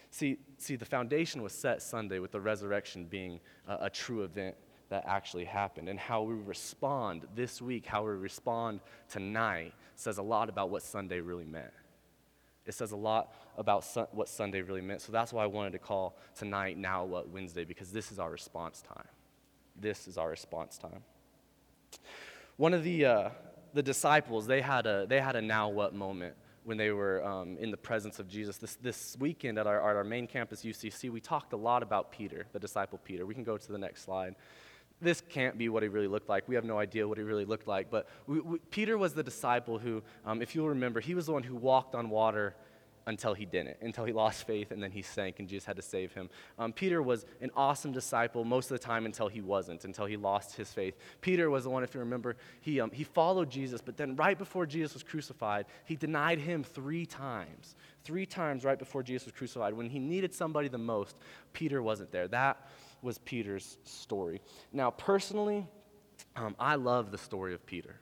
See, 0.09 0.37
see, 0.57 0.75
the 0.75 0.85
foundation 0.85 1.41
was 1.41 1.53
set 1.53 1.81
Sunday 1.81 2.19
with 2.19 2.31
the 2.31 2.41
resurrection 2.41 3.05
being 3.05 3.39
a, 3.67 3.85
a 3.85 3.89
true 3.89 4.23
event 4.23 4.55
that 4.91 5.05
actually 5.07 5.45
happened. 5.45 5.87
And 5.87 5.97
how 5.97 6.21
we 6.21 6.35
respond 6.35 7.25
this 7.33 7.61
week, 7.61 7.85
how 7.85 8.03
we 8.03 8.11
respond 8.11 8.81
tonight, 9.09 9.73
says 9.95 10.17
a 10.17 10.21
lot 10.21 10.49
about 10.49 10.69
what 10.69 10.83
Sunday 10.83 11.21
really 11.21 11.45
meant. 11.45 11.71
It 12.65 12.73
says 12.73 12.91
a 12.91 12.97
lot 12.97 13.33
about 13.57 13.85
su- 13.85 14.07
what 14.11 14.27
Sunday 14.27 14.61
really 14.61 14.81
meant. 14.81 15.01
So 15.01 15.13
that's 15.13 15.31
why 15.31 15.43
I 15.43 15.47
wanted 15.47 15.71
to 15.71 15.79
call 15.79 16.17
tonight 16.35 16.77
Now 16.77 17.05
What 17.05 17.29
Wednesday, 17.29 17.63
because 17.63 17.91
this 17.91 18.11
is 18.11 18.19
our 18.19 18.29
response 18.29 18.81
time. 18.81 19.07
This 19.79 20.09
is 20.09 20.17
our 20.17 20.29
response 20.29 20.77
time. 20.77 21.03
One 22.57 22.73
of 22.73 22.83
the, 22.83 23.05
uh, 23.05 23.29
the 23.73 23.81
disciples, 23.81 24.45
they 24.45 24.59
had, 24.59 24.85
a, 24.85 25.05
they 25.07 25.21
had 25.21 25.37
a 25.37 25.41
now 25.41 25.69
what 25.69 25.95
moment 25.95 26.35
when 26.65 26.77
they 26.77 26.91
were 26.91 27.25
um, 27.25 27.57
in 27.59 27.71
the 27.71 27.77
presence 27.77 28.19
of 28.19 28.27
Jesus. 28.27 28.57
This, 28.57 28.75
this 28.75 29.17
weekend 29.19 29.57
at 29.57 29.67
our, 29.67 29.89
at 29.89 29.95
our 29.95 30.03
main 30.03 30.27
campus, 30.27 30.63
UCC, 30.63 31.09
we 31.09 31.21
talked 31.21 31.53
a 31.53 31.57
lot 31.57 31.81
about 31.81 32.11
Peter, 32.11 32.45
the 32.51 32.59
disciple 32.59 32.99
Peter. 33.03 33.25
We 33.25 33.33
can 33.33 33.45
go 33.45 33.57
to 33.57 33.71
the 33.71 33.79
next 33.79 34.03
slide 34.03 34.35
this 35.01 35.21
can't 35.21 35.57
be 35.57 35.69
what 35.69 35.83
he 35.83 35.89
really 35.89 36.07
looked 36.07 36.29
like. 36.29 36.47
We 36.47 36.55
have 36.55 36.65
no 36.65 36.77
idea 36.77 37.07
what 37.07 37.17
he 37.17 37.23
really 37.23 37.45
looked 37.45 37.67
like. 37.67 37.89
But 37.89 38.07
we, 38.27 38.39
we, 38.39 38.59
Peter 38.69 38.97
was 38.97 39.13
the 39.13 39.23
disciple 39.23 39.79
who, 39.79 40.03
um, 40.25 40.41
if 40.41 40.55
you'll 40.55 40.69
remember, 40.69 40.99
he 40.99 41.15
was 41.15 41.25
the 41.25 41.33
one 41.33 41.43
who 41.43 41.55
walked 41.55 41.95
on 41.95 42.09
water 42.09 42.55
until 43.07 43.33
he 43.33 43.45
didn't, 43.45 43.77
until 43.81 44.05
he 44.05 44.13
lost 44.13 44.45
faith 44.45 44.71
and 44.71 44.81
then 44.81 44.91
he 44.91 45.01
sank 45.01 45.39
and 45.39 45.47
Jesus 45.47 45.65
had 45.65 45.75
to 45.75 45.81
save 45.81 46.13
him. 46.13 46.29
Um, 46.59 46.71
Peter 46.71 47.01
was 47.01 47.25
an 47.41 47.49
awesome 47.55 47.91
disciple 47.91 48.43
most 48.43 48.69
of 48.69 48.79
the 48.79 48.85
time 48.85 49.05
until 49.05 49.27
he 49.27 49.41
wasn't, 49.41 49.85
until 49.85 50.05
he 50.05 50.17
lost 50.17 50.55
his 50.55 50.71
faith. 50.71 50.95
Peter 51.19 51.49
was 51.49 51.63
the 51.63 51.69
one, 51.69 51.83
if 51.83 51.93
you 51.93 51.99
remember, 51.99 52.35
he, 52.61 52.79
um, 52.79 52.91
he 52.91 53.03
followed 53.03 53.49
Jesus, 53.49 53.81
but 53.81 53.97
then 53.97 54.15
right 54.15 54.37
before 54.37 54.65
Jesus 54.65 54.93
was 54.93 55.03
crucified, 55.03 55.65
he 55.85 55.95
denied 55.95 56.39
him 56.39 56.63
three 56.63 57.05
times. 57.05 57.75
Three 58.03 58.25
times 58.25 58.63
right 58.63 58.79
before 58.79 59.03
Jesus 59.03 59.25
was 59.25 59.33
crucified. 59.33 59.73
When 59.73 59.89
he 59.89 59.99
needed 59.99 60.33
somebody 60.33 60.67
the 60.67 60.77
most, 60.77 61.15
Peter 61.53 61.81
wasn't 61.81 62.11
there. 62.11 62.27
That 62.27 62.67
was 63.01 63.17
Peter's 63.19 63.77
story. 63.83 64.41
Now, 64.71 64.91
personally, 64.91 65.67
um, 66.35 66.55
I 66.59 66.75
love 66.75 67.11
the 67.11 67.17
story 67.17 67.53
of 67.53 67.65
Peter. 67.65 67.99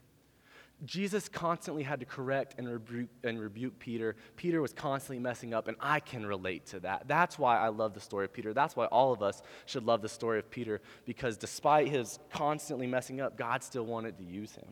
Jesus 0.86 1.28
constantly 1.28 1.84
had 1.84 2.00
to 2.00 2.06
correct 2.06 2.56
and 2.57 2.69
rebuke, 2.69 3.10
and 3.24 3.40
rebuke 3.40 3.78
Peter. 3.80 4.16
Peter 4.38 4.62
was 4.62 4.72
constantly 4.72 5.19
messing 5.19 5.54
up, 5.54 5.68
and 5.68 5.75
I 5.80 6.00
can 6.00 6.25
relate 6.25 6.68
to 6.68 6.80
that. 6.81 7.07
That's 7.07 7.38
why 7.38 7.57
I 7.57 7.68
love 7.68 7.94
the 7.94 8.00
story 8.00 8.25
of 8.25 8.31
Peter. 8.31 8.54
That's 8.54 8.78
why 8.78 8.86
all 8.86 9.12
of 9.12 9.22
us 9.22 9.42
should 9.66 9.86
love 9.86 10.01
the 10.01 10.10
story 10.10 10.40
of 10.40 10.50
Peter, 10.50 10.81
because 11.06 11.36
despite 11.36 11.90
his 11.90 12.19
constantly 12.31 12.88
messing 12.88 13.19
up, 13.19 13.38
God 13.38 13.62
still 13.62 13.86
wanted 13.86 14.18
to 14.19 14.24
use 14.24 14.54
him. 14.54 14.68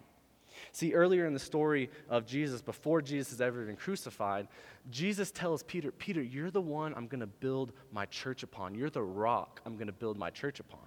See, 0.71 0.93
earlier 0.93 1.25
in 1.25 1.33
the 1.33 1.39
story 1.39 1.89
of 2.09 2.25
Jesus, 2.25 2.61
before 2.61 3.01
Jesus 3.01 3.31
has 3.31 3.41
ever 3.41 3.65
been 3.65 3.75
crucified, 3.75 4.47
Jesus 4.89 5.31
tells 5.31 5.63
Peter, 5.63 5.91
Peter, 5.91 6.21
you're 6.21 6.51
the 6.51 6.61
one 6.61 6.93
I'm 6.95 7.07
going 7.07 7.21
to 7.21 7.27
build 7.27 7.73
my 7.91 8.05
church 8.05 8.43
upon. 8.43 8.75
You're 8.75 8.89
the 8.89 9.03
rock 9.03 9.61
I'm 9.65 9.75
going 9.75 9.87
to 9.87 9.93
build 9.93 10.17
my 10.17 10.29
church 10.29 10.59
upon. 10.59 10.79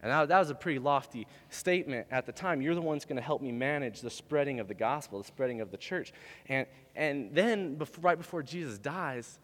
And 0.00 0.12
that, 0.12 0.28
that 0.28 0.38
was 0.38 0.50
a 0.50 0.54
pretty 0.54 0.78
lofty 0.78 1.26
statement 1.50 2.06
at 2.10 2.24
the 2.24 2.32
time. 2.32 2.62
You're 2.62 2.74
the 2.74 2.82
one 2.82 2.96
that's 2.96 3.04
going 3.04 3.16
to 3.16 3.22
help 3.22 3.42
me 3.42 3.50
manage 3.50 4.00
the 4.00 4.10
spreading 4.10 4.60
of 4.60 4.68
the 4.68 4.74
gospel, 4.74 5.18
the 5.18 5.24
spreading 5.24 5.60
of 5.60 5.70
the 5.70 5.76
church. 5.76 6.12
And, 6.46 6.66
and 6.94 7.34
then, 7.34 7.74
before, 7.74 8.02
right 8.02 8.18
before 8.18 8.42
Jesus 8.42 8.78
dies, 8.78 9.40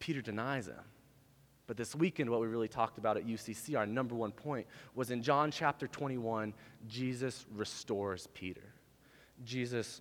Peter 0.00 0.20
denies 0.20 0.66
him. 0.66 0.80
But 1.66 1.76
this 1.76 1.94
weekend, 1.94 2.30
what 2.30 2.40
we 2.40 2.46
really 2.46 2.68
talked 2.68 2.98
about 2.98 3.16
at 3.16 3.26
UCC, 3.26 3.76
our 3.76 3.86
number 3.86 4.14
one 4.14 4.32
point, 4.32 4.66
was 4.94 5.10
in 5.10 5.22
John 5.22 5.50
chapter 5.50 5.88
21, 5.88 6.54
Jesus 6.86 7.44
restores 7.54 8.28
Peter. 8.34 8.72
Jesus 9.44 10.00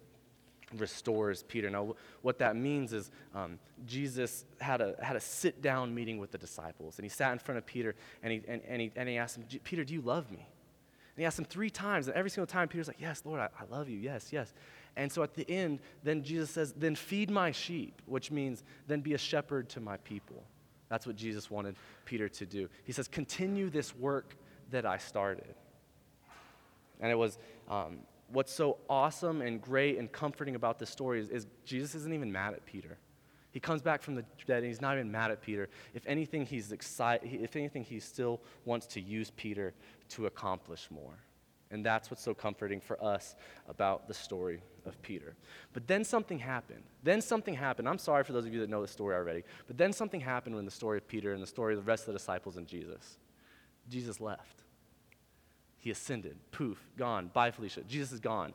restores 0.78 1.44
Peter. 1.44 1.70
Now, 1.70 1.96
what 2.22 2.40
that 2.40 2.56
means 2.56 2.94
is 2.94 3.12
um, 3.34 3.60
Jesus 3.86 4.46
had 4.60 4.82
a, 4.82 4.96
had 5.02 5.16
a 5.16 5.20
sit 5.20 5.62
down 5.62 5.94
meeting 5.94 6.18
with 6.20 6.32
the 6.32 6.38
disciples, 6.38 6.98
and 6.98 7.06
he 7.06 7.10
sat 7.10 7.32
in 7.32 7.40
front 7.40 7.58
of 7.58 7.66
Peter 7.66 7.96
and 8.24 8.34
he, 8.34 8.42
and, 8.48 8.62
and 8.68 8.82
he, 8.82 8.92
and 8.96 9.10
he 9.10 9.18
asked 9.18 9.38
him, 9.38 9.46
Peter, 9.64 9.84
do 9.84 9.94
you 9.94 10.02
love 10.02 10.32
me? 10.32 10.40
And 10.40 11.22
he 11.22 11.26
asked 11.26 11.40
him 11.40 11.46
three 11.46 11.70
times, 11.70 12.08
and 12.08 12.16
every 12.16 12.30
single 12.30 12.48
time 12.48 12.68
Peter's 12.68 12.88
like, 12.88 13.00
Yes, 13.00 13.22
Lord, 13.24 13.40
I, 13.40 13.48
I 13.60 13.64
love 13.70 13.88
you. 13.88 13.98
Yes, 13.98 14.34
yes. 14.34 14.54
And 14.98 15.12
so 15.12 15.24
at 15.24 15.34
the 15.34 15.50
end, 15.50 15.80
then 16.04 16.24
Jesus 16.24 16.50
says, 16.50 16.74
Then 16.74 16.96
feed 16.96 17.32
my 17.32 17.52
sheep, 17.52 18.02
which 18.06 18.32
means 18.32 18.64
then 18.88 19.02
be 19.02 19.14
a 19.14 19.18
shepherd 19.18 19.70
to 19.70 19.80
my 19.80 19.98
people. 19.98 20.44
That's 20.90 21.08
what 21.08 21.16
Jesus 21.16 21.50
wanted 21.50 21.76
Peter 22.06 22.30
to 22.30 22.46
do. 22.46 22.70
He 22.84 22.92
says, 22.92 23.08
Continue 23.08 23.70
this 23.70 23.96
work 23.96 24.36
that 24.72 24.86
I 24.86 24.98
started. 24.98 25.56
And 27.00 27.12
it 27.12 27.16
was 27.16 27.38
um, 27.70 28.00
what's 28.30 28.54
so 28.54 28.78
awesome 28.90 29.42
and 29.42 29.62
great 29.62 29.98
and 29.98 30.12
comforting 30.12 30.56
about 30.56 30.80
this 30.80 30.90
story 30.90 31.20
is, 31.20 31.30
is, 31.30 31.48
Jesus 31.66 31.96
isn't 31.96 32.14
even 32.14 32.32
mad 32.32 32.54
at 32.54 32.66
Peter. 32.66 32.98
He 33.52 33.60
comes 33.60 33.82
back 33.82 34.02
from 34.02 34.16
the 34.16 34.26
dead 34.46 34.58
and 34.58 34.66
he's 34.66 34.82
not 34.82 34.96
even 34.96 35.10
mad 35.10 35.32
at 35.32 35.42
Peter. 35.42 35.70
If 35.94 36.06
anything, 36.08 36.46
he's 36.46 36.72
excited. 36.74 37.42
If 37.42 37.56
anything, 37.56 37.84
he 37.84 38.00
still 38.02 38.42
wants 38.66 38.86
to 38.88 39.02
use 39.02 39.32
Peter 39.38 39.74
to 40.10 40.26
accomplish 40.26 40.90
more. 40.92 41.18
And 41.72 41.86
that's 41.86 42.12
what's 42.12 42.22
so 42.22 42.34
comforting 42.34 42.80
for 42.80 43.04
us 43.04 43.36
about 43.68 44.08
the 44.08 44.14
story 44.14 44.62
of 44.86 45.02
Peter. 45.02 45.36
But 45.74 45.88
then 45.88 46.04
something 46.04 46.38
happened. 46.38 46.84
Then 47.04 47.22
something 47.22 47.56
happened. 47.56 47.90
I'm 47.90 47.98
sorry 47.98 48.24
for 48.24 48.34
those 48.34 48.46
of 48.46 48.54
you 48.54 48.60
that 48.60 48.70
know 48.70 48.82
the 48.82 48.88
story 48.88 49.16
already. 49.16 49.44
But 49.68 49.78
then 49.78 49.92
something 49.92 50.20
happened 50.20 50.56
when 50.56 50.66
the 50.66 50.72
story 50.72 50.98
of 50.98 51.08
Peter 51.08 51.34
and 51.34 51.42
the 51.42 51.48
story 51.48 51.74
of 51.74 51.80
the 51.80 51.90
rest 51.90 52.04
of 52.04 52.14
the 52.14 52.20
disciples 52.20 52.58
and 52.58 52.68
Jesus. 52.68 53.18
Jesus 53.90 54.20
left. 54.22 54.64
He 55.78 55.90
ascended. 55.92 56.38
Poof, 56.52 56.80
gone. 56.98 57.30
Bye, 57.34 57.52
Felicia. 57.52 57.82
Jesus 57.82 58.14
is 58.14 58.20
gone. 58.20 58.54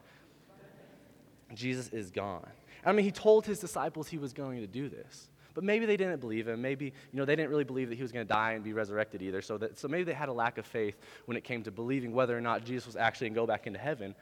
Jesus 1.55 1.88
is 1.88 2.11
gone. 2.11 2.47
I 2.85 2.93
mean, 2.93 3.05
he 3.05 3.11
told 3.11 3.45
his 3.45 3.59
disciples 3.59 4.09
he 4.09 4.19
was 4.19 4.33
going 4.33 4.61
to 4.61 4.67
do 4.67 4.88
this. 4.88 5.29
But 5.54 5.64
maybe 5.64 5.87
they 5.87 5.97
didn't 5.97 6.21
believe 6.21 6.49
him. 6.49 6.62
Maybe, 6.62 6.87
you 6.87 7.19
know, 7.19 7.25
they 7.25 7.37
didn't 7.37 7.50
really 7.50 7.64
believe 7.64 7.88
that 7.88 7.97
he 7.97 8.02
was 8.02 8.12
going 8.12 8.26
to 8.26 8.33
die 8.33 8.52
and 8.52 8.64
be 8.64 8.73
resurrected 8.73 9.23
either. 9.23 9.42
So, 9.42 9.59
that, 9.59 9.78
so 9.78 9.88
maybe 9.88 10.04
they 10.04 10.12
had 10.12 10.28
a 10.28 10.33
lack 10.33 10.59
of 10.59 10.66
faith 10.66 10.97
when 11.26 11.37
it 11.37 11.45
came 11.45 11.62
to 11.64 11.71
believing 11.71 12.12
whether 12.12 12.37
or 12.37 12.40
not 12.40 12.64
Jesus 12.64 12.87
was 12.87 12.97
actually 12.97 13.28
going 13.28 13.35
to 13.35 13.40
go 13.40 13.47
back 13.47 13.66
into 13.66 13.78
heaven. 13.78 14.14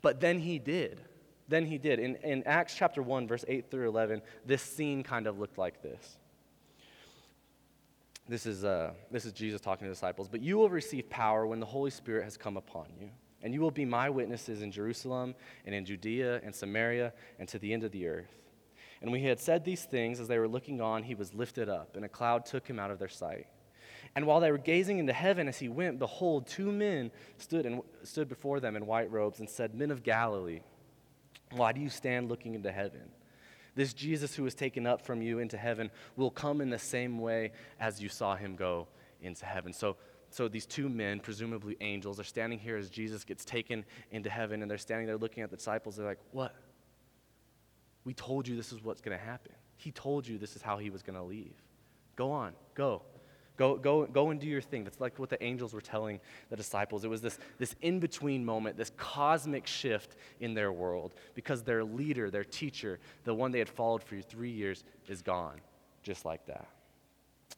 But 0.00 0.20
then 0.20 0.38
he 0.38 0.58
did. 0.58 1.00
Then 1.48 1.66
he 1.66 1.78
did. 1.78 1.98
In, 1.98 2.16
in 2.16 2.42
Acts 2.44 2.74
chapter 2.74 3.02
1, 3.02 3.28
verse 3.28 3.44
8 3.46 3.70
through 3.70 3.88
11, 3.88 4.22
this 4.44 4.62
scene 4.62 5.02
kind 5.02 5.26
of 5.26 5.38
looked 5.38 5.58
like 5.58 5.82
this. 5.82 6.16
This 8.28 8.46
is, 8.46 8.64
uh, 8.64 8.92
this 9.10 9.24
is 9.24 9.32
Jesus 9.32 9.60
talking 9.60 9.84
to 9.84 9.88
the 9.88 9.94
disciples. 9.94 10.28
But 10.28 10.40
you 10.40 10.56
will 10.56 10.70
receive 10.70 11.10
power 11.10 11.46
when 11.46 11.60
the 11.60 11.66
Holy 11.66 11.90
Spirit 11.90 12.24
has 12.24 12.36
come 12.36 12.56
upon 12.56 12.86
you. 13.00 13.10
And 13.42 13.52
you 13.52 13.60
will 13.60 13.72
be 13.72 13.84
my 13.84 14.08
witnesses 14.08 14.62
in 14.62 14.70
Jerusalem 14.70 15.34
and 15.66 15.74
in 15.74 15.84
Judea 15.84 16.40
and 16.44 16.54
Samaria 16.54 17.12
and 17.38 17.48
to 17.48 17.58
the 17.58 17.72
end 17.72 17.82
of 17.82 17.90
the 17.90 18.06
earth. 18.06 18.41
And 19.02 19.10
when 19.10 19.20
he 19.20 19.26
had 19.26 19.40
said 19.40 19.64
these 19.64 19.82
things, 19.82 20.20
as 20.20 20.28
they 20.28 20.38
were 20.38 20.48
looking 20.48 20.80
on, 20.80 21.02
he 21.02 21.16
was 21.16 21.34
lifted 21.34 21.68
up, 21.68 21.96
and 21.96 22.04
a 22.04 22.08
cloud 22.08 22.46
took 22.46 22.66
him 22.68 22.78
out 22.78 22.92
of 22.92 23.00
their 23.00 23.08
sight. 23.08 23.48
And 24.14 24.26
while 24.26 24.40
they 24.40 24.52
were 24.52 24.58
gazing 24.58 24.98
into 24.98 25.12
heaven 25.12 25.48
as 25.48 25.58
he 25.58 25.68
went, 25.68 25.98
behold, 25.98 26.46
two 26.46 26.70
men 26.70 27.10
stood, 27.36 27.66
and, 27.66 27.82
stood 28.04 28.28
before 28.28 28.60
them 28.60 28.76
in 28.76 28.86
white 28.86 29.10
robes 29.10 29.40
and 29.40 29.50
said, 29.50 29.74
Men 29.74 29.90
of 29.90 30.02
Galilee, 30.02 30.60
why 31.50 31.72
do 31.72 31.80
you 31.80 31.88
stand 31.88 32.28
looking 32.28 32.54
into 32.54 32.70
heaven? 32.70 33.10
This 33.74 33.92
Jesus 33.92 34.34
who 34.34 34.44
was 34.44 34.54
taken 34.54 34.86
up 34.86 35.00
from 35.00 35.20
you 35.22 35.38
into 35.38 35.56
heaven 35.56 35.90
will 36.16 36.30
come 36.30 36.60
in 36.60 36.70
the 36.70 36.78
same 36.78 37.18
way 37.18 37.52
as 37.80 38.02
you 38.02 38.08
saw 38.08 38.36
him 38.36 38.54
go 38.54 38.86
into 39.22 39.46
heaven. 39.46 39.72
So, 39.72 39.96
so 40.30 40.46
these 40.46 40.66
two 40.66 40.88
men, 40.88 41.20
presumably 41.20 41.76
angels, 41.80 42.20
are 42.20 42.24
standing 42.24 42.58
here 42.58 42.76
as 42.76 42.90
Jesus 42.90 43.24
gets 43.24 43.44
taken 43.44 43.84
into 44.10 44.28
heaven, 44.30 44.62
and 44.62 44.70
they're 44.70 44.78
standing 44.78 45.06
there 45.06 45.16
looking 45.16 45.42
at 45.42 45.50
the 45.50 45.56
disciples. 45.56 45.96
They're 45.96 46.06
like, 46.06 46.20
What? 46.32 46.54
We 48.04 48.14
told 48.14 48.48
you 48.48 48.56
this 48.56 48.72
is 48.72 48.82
what's 48.82 49.00
going 49.00 49.16
to 49.16 49.24
happen. 49.24 49.52
He 49.76 49.90
told 49.90 50.26
you 50.26 50.38
this 50.38 50.56
is 50.56 50.62
how 50.62 50.78
he 50.78 50.90
was 50.90 51.02
going 51.02 51.16
to 51.16 51.22
leave. 51.22 51.54
Go 52.16 52.30
on, 52.30 52.52
go. 52.74 53.02
Go, 53.58 53.76
go, 53.76 54.06
go 54.06 54.30
and 54.30 54.40
do 54.40 54.46
your 54.46 54.62
thing. 54.62 54.82
That's 54.82 55.00
like 55.00 55.18
what 55.18 55.28
the 55.28 55.42
angels 55.42 55.74
were 55.74 55.80
telling 55.80 56.20
the 56.48 56.56
disciples. 56.56 57.04
It 57.04 57.08
was 57.08 57.20
this, 57.20 57.38
this 57.58 57.76
in 57.82 58.00
between 58.00 58.44
moment, 58.44 58.76
this 58.76 58.90
cosmic 58.96 59.66
shift 59.66 60.16
in 60.40 60.54
their 60.54 60.72
world 60.72 61.14
because 61.34 61.62
their 61.62 61.84
leader, 61.84 62.30
their 62.30 62.44
teacher, 62.44 62.98
the 63.24 63.34
one 63.34 63.52
they 63.52 63.58
had 63.58 63.68
followed 63.68 64.02
for 64.02 64.20
three 64.20 64.50
years, 64.50 64.84
is 65.06 65.20
gone, 65.20 65.60
just 66.02 66.24
like 66.24 66.46
that. 66.46 66.66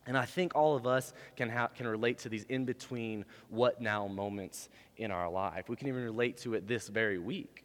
And 0.06 0.18
I 0.18 0.24
think 0.24 0.54
all 0.54 0.74
of 0.74 0.86
us 0.86 1.14
can, 1.36 1.48
ha- 1.48 1.68
can 1.68 1.86
relate 1.86 2.18
to 2.18 2.28
these 2.28 2.44
in 2.48 2.64
between 2.64 3.24
what 3.48 3.80
now 3.80 4.06
moments 4.06 4.68
in 4.96 5.10
our 5.10 5.30
life. 5.30 5.68
We 5.68 5.76
can 5.76 5.88
even 5.88 6.02
relate 6.04 6.38
to 6.38 6.54
it 6.54 6.66
this 6.66 6.88
very 6.88 7.18
week. 7.18 7.64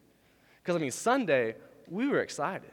Because, 0.62 0.76
I 0.76 0.80
mean, 0.80 0.92
Sunday, 0.92 1.56
we 1.90 2.08
were 2.08 2.22
excited. 2.22 2.72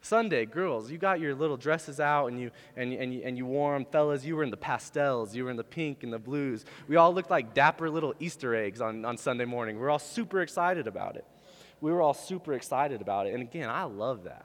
Sunday, 0.00 0.44
girls, 0.44 0.90
you 0.90 0.98
got 0.98 1.18
your 1.18 1.34
little 1.34 1.56
dresses 1.56 1.98
out 1.98 2.26
and 2.26 2.38
you, 2.38 2.50
and, 2.76 2.92
and, 2.92 3.22
and 3.22 3.38
you 3.38 3.46
wore 3.46 3.72
them. 3.72 3.86
Fellas, 3.90 4.22
you 4.22 4.36
were 4.36 4.42
in 4.42 4.50
the 4.50 4.56
pastels, 4.56 5.34
you 5.34 5.44
were 5.44 5.50
in 5.50 5.56
the 5.56 5.64
pink 5.64 6.02
and 6.02 6.12
the 6.12 6.18
blues. 6.18 6.66
We 6.88 6.96
all 6.96 7.14
looked 7.14 7.30
like 7.30 7.54
dapper 7.54 7.88
little 7.88 8.14
Easter 8.20 8.54
eggs 8.54 8.82
on, 8.82 9.06
on 9.06 9.16
Sunday 9.16 9.46
morning. 9.46 9.76
We 9.76 9.82
were 9.82 9.90
all 9.90 9.98
super 9.98 10.42
excited 10.42 10.86
about 10.86 11.16
it. 11.16 11.24
We 11.80 11.90
were 11.90 12.02
all 12.02 12.12
super 12.12 12.52
excited 12.52 13.00
about 13.00 13.26
it. 13.26 13.32
And 13.32 13.42
again, 13.42 13.70
I 13.70 13.84
love 13.84 14.24
that. 14.24 14.44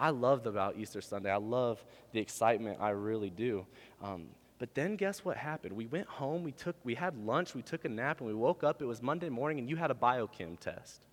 I 0.00 0.10
love 0.10 0.46
about 0.46 0.76
Easter 0.76 1.00
Sunday. 1.00 1.30
I 1.30 1.36
love 1.36 1.84
the 2.12 2.18
excitement. 2.18 2.78
I 2.80 2.90
really 2.90 3.30
do. 3.30 3.66
Um, 4.02 4.26
but 4.58 4.74
then 4.74 4.96
guess 4.96 5.24
what 5.24 5.36
happened? 5.36 5.74
We 5.74 5.86
went 5.86 6.08
home, 6.08 6.42
we, 6.42 6.52
took, 6.52 6.76
we 6.84 6.94
had 6.94 7.16
lunch, 7.16 7.54
we 7.54 7.62
took 7.62 7.84
a 7.84 7.88
nap, 7.88 8.18
and 8.18 8.26
we 8.26 8.34
woke 8.34 8.64
up. 8.64 8.82
It 8.82 8.86
was 8.86 9.02
Monday 9.02 9.28
morning, 9.28 9.58
and 9.58 9.68
you 9.70 9.76
had 9.76 9.90
a 9.90 9.94
biochem 9.94 10.58
test. 10.58 11.06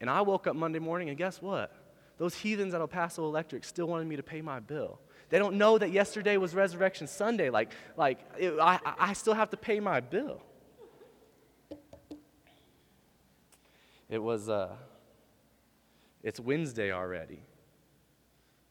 And 0.00 0.10
I 0.10 0.22
woke 0.22 0.46
up 0.46 0.56
Monday 0.56 0.78
morning, 0.78 1.08
and 1.08 1.16
guess 1.18 1.40
what? 1.40 1.72
Those 2.18 2.34
heathens 2.34 2.74
at 2.74 2.80
El 2.80 2.88
Paso 2.88 3.24
Electric 3.24 3.64
still 3.64 3.86
wanted 3.86 4.06
me 4.06 4.16
to 4.16 4.22
pay 4.22 4.40
my 4.40 4.60
bill. 4.60 5.00
They 5.30 5.38
don't 5.38 5.56
know 5.56 5.78
that 5.78 5.90
yesterday 5.90 6.36
was 6.36 6.54
Resurrection 6.54 7.06
Sunday. 7.06 7.50
Like, 7.50 7.72
like 7.96 8.20
it, 8.38 8.54
I, 8.60 8.78
I 8.84 9.12
still 9.14 9.34
have 9.34 9.50
to 9.50 9.56
pay 9.56 9.80
my 9.80 10.00
bill. 10.00 10.40
It 14.08 14.18
was, 14.22 14.48
uh, 14.48 14.76
it's 16.22 16.38
Wednesday 16.38 16.92
already. 16.92 17.40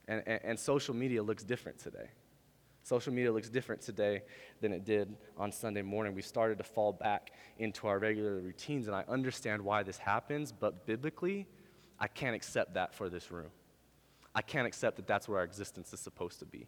And, 0.08 0.24
and, 0.26 0.40
and 0.44 0.60
social 0.60 0.94
media 0.94 1.24
looks 1.24 1.44
different 1.44 1.80
today. 1.80 2.10
Social 2.84 3.14
media 3.14 3.32
looks 3.32 3.50
different 3.50 3.82
today 3.82 4.24
than 4.60 4.74
it 4.74 4.84
did 4.84 5.16
on 5.38 5.54
Sunday 5.54 5.82
morning. 5.82 6.14
We 6.14 6.22
started 6.22 6.58
to 6.58 6.66
fall 6.66 6.92
back 6.92 7.32
into 7.58 7.88
our 7.88 7.98
regular 7.98 8.36
routines, 8.36 8.88
and 8.88 8.96
I 8.96 9.06
understand 9.08 9.62
why 9.62 9.84
this 9.84 9.98
happens, 9.98 10.52
but 10.52 10.86
biblically, 10.86 11.48
I 11.98 12.08
can't 12.08 12.36
accept 12.36 12.74
that 12.74 12.94
for 12.94 13.08
this 13.08 13.32
room. 13.32 13.52
I 14.36 14.42
can't 14.42 14.68
accept 14.68 14.98
that 14.98 15.08
that's 15.08 15.30
where 15.30 15.40
our 15.40 15.46
existence 15.46 15.94
is 15.94 16.02
supposed 16.02 16.40
to 16.40 16.46
be. 16.46 16.68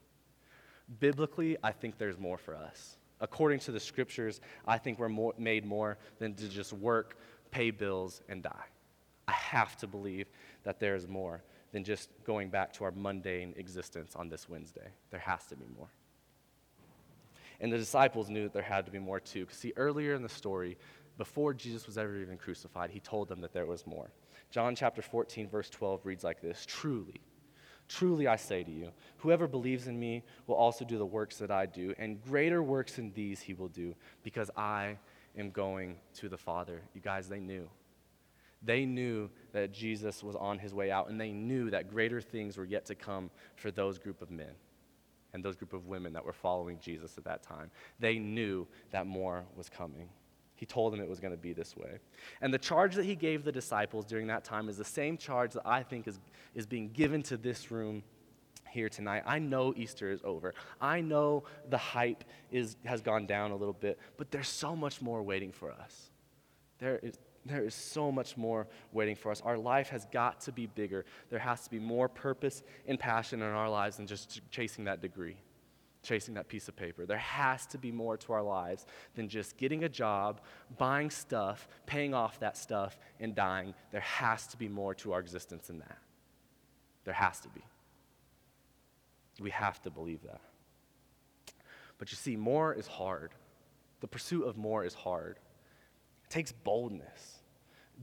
Biblically, 1.00 1.58
I 1.62 1.74
think 1.74 1.98
there's 1.98 2.18
more 2.18 2.38
for 2.38 2.56
us. 2.56 2.98
According 3.20 3.60
to 3.62 3.74
the 3.74 3.80
scriptures, 3.80 4.40
I 4.66 4.78
think 4.78 5.00
we're 5.00 5.10
more, 5.10 5.34
made 5.38 5.66
more 5.66 5.98
than 6.20 6.34
to 6.36 6.48
just 6.48 6.72
work, 6.72 7.18
pay 7.52 7.72
bills, 7.72 8.22
and 8.30 8.42
die. 8.42 8.66
I 9.28 9.34
have 9.34 9.76
to 9.78 9.88
believe 9.88 10.28
that 10.64 10.80
there's 10.80 11.08
more 11.08 11.44
than 11.74 11.84
just 11.84 12.10
going 12.24 12.50
back 12.50 12.72
to 12.74 12.86
our 12.86 12.92
mundane 12.92 13.54
existence 13.58 14.16
on 14.16 14.30
this 14.30 14.48
Wednesday. 14.48 14.88
There 15.10 15.20
has 15.20 15.46
to 15.48 15.56
be 15.58 15.66
more. 15.76 15.90
And 17.60 17.72
the 17.72 17.78
disciples 17.78 18.30
knew 18.30 18.44
that 18.44 18.54
there 18.54 18.62
had 18.62 18.86
to 18.86 18.92
be 18.92 19.00
more 19.00 19.20
too. 19.20 19.42
Because, 19.42 19.58
see, 19.58 19.74
earlier 19.76 20.14
in 20.14 20.22
the 20.22 20.30
story, 20.30 20.78
before 21.18 21.54
Jesus 21.54 21.88
was 21.88 21.98
ever 21.98 22.18
even 22.18 22.38
crucified, 22.38 22.90
he 22.90 23.00
told 23.00 23.28
them 23.30 23.42
that 23.42 23.54
there 23.54 23.66
was 23.66 23.88
more. 23.88 24.12
John 24.52 24.76
chapter 24.76 25.02
14, 25.02 25.48
verse 25.48 25.70
12 25.70 26.06
reads 26.06 26.24
like 26.24 26.42
this 26.42 26.66
Truly, 26.66 27.22
truly 27.88 28.28
I 28.28 28.36
say 28.36 28.64
to 28.64 28.72
you, 28.72 28.92
whoever 29.18 29.48
believes 29.48 29.88
in 29.88 30.00
me 30.00 30.24
will 30.48 30.56
also 30.56 30.86
do 30.86 30.98
the 30.98 31.06
works 31.06 31.38
that 31.38 31.52
I 31.52 31.66
do, 31.66 31.94
and 31.98 32.22
greater 32.22 32.62
works 32.62 32.96
than 32.96 33.12
these 33.14 33.40
he 33.42 33.54
will 33.54 33.70
do, 33.70 33.96
because 34.24 34.52
I 34.56 34.98
am 35.38 35.52
going 35.52 35.98
to 36.16 36.30
the 36.30 36.38
Father. 36.38 36.82
You 36.94 37.02
guys, 37.02 37.28
they 37.28 37.40
knew. 37.40 37.70
They 38.62 38.86
knew 38.86 39.30
that 39.52 39.72
Jesus 39.72 40.24
was 40.24 40.36
on 40.36 40.58
his 40.58 40.74
way 40.74 40.92
out, 40.92 41.10
and 41.10 41.22
they 41.22 41.32
knew 41.32 41.70
that 41.70 41.90
greater 41.90 42.20
things 42.20 42.58
were 42.58 42.66
yet 42.66 42.86
to 42.86 42.96
come 42.96 43.30
for 43.56 43.72
those 43.72 44.00
group 44.00 44.22
of 44.22 44.32
men 44.32 44.56
and 45.36 45.44
those 45.44 45.58
group 45.58 45.74
of 45.74 45.86
women 45.86 46.14
that 46.14 46.26
were 46.26 46.34
following 46.34 46.80
Jesus 46.82 47.18
at 47.18 47.26
that 47.26 47.44
time. 47.44 47.70
They 48.00 48.18
knew 48.18 48.66
that 48.92 49.06
more 49.06 49.44
was 49.56 49.70
coming. 49.70 50.08
He 50.56 50.66
told 50.66 50.94
them 50.94 51.02
it 51.02 51.10
was 51.10 51.20
going 51.20 51.34
to 51.34 51.38
be 51.38 51.52
this 51.52 51.76
way. 51.76 52.00
And 52.42 52.54
the 52.54 52.58
charge 52.58 52.96
that 52.96 53.04
he 53.04 53.16
gave 53.16 53.44
the 53.44 53.52
disciples 53.52 54.06
during 54.06 54.28
that 54.28 54.46
time 54.46 54.70
is 54.70 54.78
the 54.78 54.86
same 54.86 55.18
charge 55.18 55.52
that 55.52 55.68
I 55.68 55.84
think 55.84 56.08
is, 56.08 56.20
is 56.56 56.66
being 56.66 56.90
given 56.90 57.22
to 57.24 57.36
this 57.36 57.70
room 57.70 58.02
here 58.72 58.88
tonight. 58.88 59.24
I 59.26 59.40
know 59.40 59.74
Easter 59.76 60.10
is 60.10 60.22
over. 60.24 60.54
I 60.80 61.02
know 61.02 61.44
the 61.70 61.78
hype 61.78 62.24
is, 62.50 62.78
has 62.86 63.02
gone 63.02 63.26
down 63.26 63.52
a 63.52 63.56
little 63.58 63.74
bit, 63.74 64.00
but 64.16 64.32
there's 64.32 64.48
so 64.48 64.74
much 64.74 65.02
more 65.02 65.22
waiting 65.22 65.52
for 65.52 65.70
us. 65.70 66.10
There 66.80 67.00
is, 67.04 67.20
there 67.46 67.64
is 67.64 67.76
so 67.76 68.12
much 68.12 68.38
more 68.38 68.68
waiting 68.92 69.16
for 69.16 69.32
us. 69.32 69.42
Our 69.42 69.58
life 69.58 69.90
has 69.90 70.06
got 70.06 70.42
to 70.42 70.52
be 70.52 70.66
bigger. 70.66 71.06
There 71.30 71.40
has 71.40 71.64
to 71.66 71.70
be 71.70 71.80
more 71.80 72.10
purpose 72.10 72.64
and 72.88 73.00
passion 73.00 73.42
in 73.42 73.48
our 73.48 73.70
lives 73.70 73.98
than 73.98 74.08
just 74.08 74.42
chasing 74.52 74.86
that 74.86 75.02
degree 75.02 75.38
chasing 76.06 76.36
that 76.36 76.48
piece 76.48 76.70
of 76.70 76.76
paper. 76.76 77.06
There 77.06 77.18
has 77.18 77.66
to 77.68 77.78
be 77.78 77.92
more 77.92 78.16
to 78.18 78.34
our 78.34 78.44
lives 78.44 78.86
than 79.16 79.28
just 79.28 79.58
getting 79.58 79.84
a 79.84 79.90
job, 79.90 80.40
buying 80.78 81.10
stuff, 81.10 81.68
paying 81.86 82.14
off 82.14 82.40
that 82.40 82.56
stuff, 82.56 82.98
and 83.20 83.36
dying. 83.36 83.74
There 83.92 84.02
has 84.02 84.48
to 84.48 84.58
be 84.58 84.70
more 84.70 84.94
to 84.96 85.14
our 85.14 85.20
existence 85.20 85.68
than 85.68 85.80
that. 85.80 85.98
There 87.04 87.14
has 87.14 87.40
to 87.42 87.50
be. 87.50 87.62
We 89.42 89.50
have 89.50 89.82
to 89.82 89.90
believe 89.90 90.22
that. 90.24 90.42
But 91.98 92.12
you 92.12 92.18
see, 92.18 92.38
more 92.38 92.74
is 92.74 92.88
hard. 92.88 93.32
The 94.00 94.08
pursuit 94.08 94.46
of 94.46 94.58
more 94.58 94.86
is 94.86 94.94
hard. 94.94 95.40
It 96.24 96.30
takes 96.30 96.52
boldness 96.52 97.35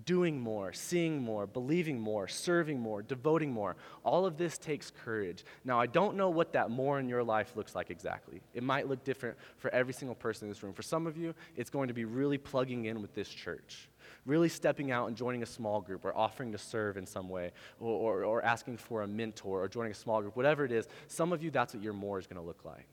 doing 0.04 0.40
more, 0.40 0.72
seeing 0.72 1.22
more, 1.22 1.46
believing 1.46 2.00
more, 2.00 2.28
serving 2.28 2.80
more, 2.80 3.02
devoting 3.02 3.52
more. 3.52 3.76
All 4.04 4.26
of 4.26 4.36
this 4.36 4.58
takes 4.58 4.90
courage. 4.90 5.44
Now, 5.64 5.80
I 5.80 5.86
don't 5.86 6.16
know 6.16 6.30
what 6.30 6.52
that 6.54 6.70
more 6.70 6.98
in 6.98 7.08
your 7.08 7.22
life 7.22 7.56
looks 7.56 7.74
like 7.74 7.90
exactly. 7.90 8.40
It 8.54 8.62
might 8.62 8.88
look 8.88 9.04
different 9.04 9.36
for 9.56 9.72
every 9.72 9.92
single 9.92 10.14
person 10.14 10.46
in 10.46 10.50
this 10.50 10.62
room. 10.62 10.72
For 10.72 10.82
some 10.82 11.06
of 11.06 11.16
you, 11.16 11.34
it's 11.56 11.70
going 11.70 11.88
to 11.88 11.94
be 11.94 12.04
really 12.04 12.38
plugging 12.38 12.86
in 12.86 13.02
with 13.02 13.14
this 13.14 13.28
church, 13.28 13.88
really 14.26 14.48
stepping 14.48 14.90
out 14.90 15.08
and 15.08 15.16
joining 15.16 15.42
a 15.42 15.46
small 15.46 15.80
group 15.80 16.04
or 16.04 16.16
offering 16.16 16.52
to 16.52 16.58
serve 16.58 16.96
in 16.96 17.06
some 17.06 17.28
way 17.28 17.52
or, 17.80 17.90
or, 17.90 18.24
or 18.24 18.44
asking 18.44 18.78
for 18.78 19.02
a 19.02 19.06
mentor 19.06 19.62
or 19.62 19.68
joining 19.68 19.92
a 19.92 19.96
small 19.96 20.20
group, 20.20 20.36
whatever 20.36 20.64
it 20.64 20.72
is. 20.72 20.88
Some 21.06 21.32
of 21.32 21.42
you, 21.42 21.50
that's 21.50 21.74
what 21.74 21.82
your 21.82 21.92
more 21.92 22.18
is 22.18 22.26
going 22.26 22.40
to 22.40 22.46
look 22.46 22.64
like. 22.64 22.86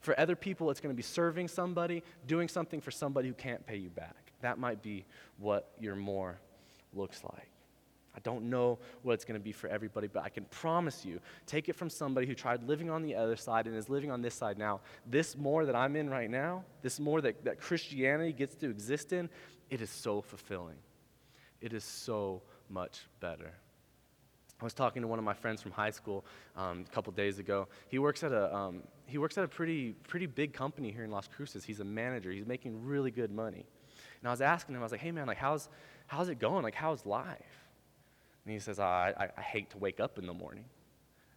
For 0.00 0.18
other 0.20 0.36
people, 0.36 0.70
it's 0.70 0.80
going 0.80 0.94
to 0.94 0.96
be 0.96 1.02
serving 1.02 1.48
somebody, 1.48 2.02
doing 2.26 2.48
something 2.48 2.80
for 2.82 2.90
somebody 2.90 3.28
who 3.28 3.34
can't 3.34 3.64
pay 3.66 3.76
you 3.76 3.88
back. 3.88 4.23
That 4.44 4.58
might 4.58 4.82
be 4.82 5.06
what 5.38 5.70
your 5.80 5.96
more 5.96 6.38
looks 6.92 7.24
like. 7.24 7.48
I 8.14 8.20
don't 8.20 8.50
know 8.50 8.78
what 9.02 9.14
it's 9.14 9.24
going 9.24 9.40
to 9.40 9.42
be 9.42 9.52
for 9.52 9.68
everybody, 9.68 10.06
but 10.06 10.22
I 10.22 10.28
can 10.28 10.44
promise 10.44 11.02
you 11.02 11.18
take 11.46 11.70
it 11.70 11.74
from 11.74 11.88
somebody 11.88 12.26
who 12.26 12.34
tried 12.34 12.62
living 12.68 12.90
on 12.90 13.02
the 13.02 13.14
other 13.14 13.36
side 13.36 13.66
and 13.66 13.74
is 13.74 13.88
living 13.88 14.10
on 14.10 14.20
this 14.20 14.34
side 14.34 14.58
now. 14.58 14.82
This 15.06 15.34
more 15.34 15.64
that 15.64 15.74
I'm 15.74 15.96
in 15.96 16.10
right 16.10 16.28
now, 16.28 16.62
this 16.82 17.00
more 17.00 17.22
that, 17.22 17.42
that 17.46 17.58
Christianity 17.58 18.34
gets 18.34 18.54
to 18.56 18.68
exist 18.68 19.14
in, 19.14 19.30
it 19.70 19.80
is 19.80 19.88
so 19.88 20.20
fulfilling. 20.20 20.76
It 21.62 21.72
is 21.72 21.82
so 21.82 22.42
much 22.68 23.00
better. 23.20 23.50
I 24.60 24.64
was 24.64 24.74
talking 24.74 25.00
to 25.00 25.08
one 25.08 25.18
of 25.18 25.24
my 25.24 25.32
friends 25.32 25.62
from 25.62 25.72
high 25.72 25.90
school 25.90 26.26
um, 26.54 26.84
a 26.86 26.94
couple 26.94 27.14
days 27.14 27.38
ago. 27.38 27.66
He 27.88 27.98
works 27.98 28.22
at 28.22 28.32
a 28.32 28.54
um, 28.54 28.82
he 29.06 29.16
works 29.16 29.38
at 29.38 29.44
a 29.44 29.48
pretty 29.48 29.92
pretty 30.06 30.26
big 30.26 30.52
company 30.52 30.92
here 30.92 31.04
in 31.04 31.10
Las 31.10 31.28
Cruces. 31.34 31.64
He's 31.64 31.80
a 31.80 31.84
manager. 31.84 32.30
He's 32.30 32.46
making 32.46 32.84
really 32.84 33.10
good 33.10 33.32
money. 33.32 33.64
And 34.24 34.30
I 34.30 34.32
was 34.32 34.40
asking 34.40 34.74
him, 34.74 34.80
I 34.80 34.84
was 34.84 34.92
like, 34.92 35.02
hey 35.02 35.12
man, 35.12 35.26
like 35.26 35.36
how's, 35.36 35.68
how's 36.06 36.30
it 36.30 36.38
going? 36.38 36.62
Like 36.62 36.74
how's 36.74 37.04
life? 37.04 37.68
And 38.46 38.54
he 38.54 38.58
says, 38.58 38.80
oh, 38.80 38.82
I, 38.82 39.28
I 39.36 39.40
hate 39.42 39.68
to 39.72 39.78
wake 39.78 40.00
up 40.00 40.18
in 40.18 40.24
the 40.24 40.32
morning. 40.32 40.64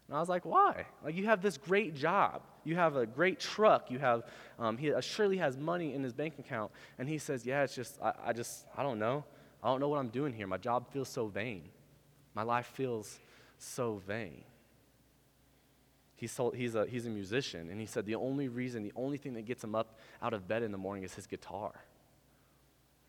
And 0.08 0.16
I 0.16 0.22
was 0.22 0.30
like, 0.30 0.46
why? 0.46 0.86
Like 1.04 1.14
you 1.14 1.26
have 1.26 1.42
this 1.42 1.58
great 1.58 1.96
job. 1.96 2.44
You 2.64 2.78
have 2.78 2.96
a 2.96 3.06
great 3.06 3.42
truck. 3.42 3.92
You 3.92 4.00
have, 4.00 4.24
um, 4.58 4.78
he 4.78 4.94
surely 5.02 5.36
has 5.36 5.58
money 5.58 5.96
in 5.96 6.02
his 6.02 6.14
bank 6.14 6.36
account. 6.40 6.72
And 6.98 7.10
he 7.10 7.18
says, 7.18 7.46
Yeah, 7.46 7.64
it's 7.64 7.76
just, 7.76 8.02
I, 8.02 8.14
I 8.28 8.32
just, 8.32 8.66
I 8.78 8.84
don't 8.84 9.00
know. 9.00 9.26
I 9.62 9.68
don't 9.68 9.82
know 9.82 9.90
what 9.90 10.00
I'm 10.00 10.08
doing 10.08 10.32
here. 10.32 10.48
My 10.48 10.58
job 10.58 10.90
feels 10.90 11.10
so 11.10 11.28
vain. 11.28 11.64
My 12.36 12.44
life 12.44 12.68
feels 12.68 13.20
so 13.58 14.02
vain. 14.08 14.46
He's, 16.16 16.32
sold, 16.32 16.56
he's, 16.56 16.76
a, 16.76 16.86
he's 16.86 17.06
a 17.06 17.10
musician, 17.10 17.70
and 17.70 17.82
he 17.82 17.86
said 17.86 18.06
the 18.06 18.16
only 18.16 18.48
reason, 18.48 18.82
the 18.82 18.94
only 18.96 19.18
thing 19.18 19.34
that 19.34 19.46
gets 19.46 19.62
him 19.62 19.76
up 19.76 20.00
out 20.22 20.34
of 20.34 20.48
bed 20.48 20.64
in 20.64 20.72
the 20.72 20.78
morning 20.78 21.04
is 21.04 21.14
his 21.14 21.28
guitar. 21.28 21.74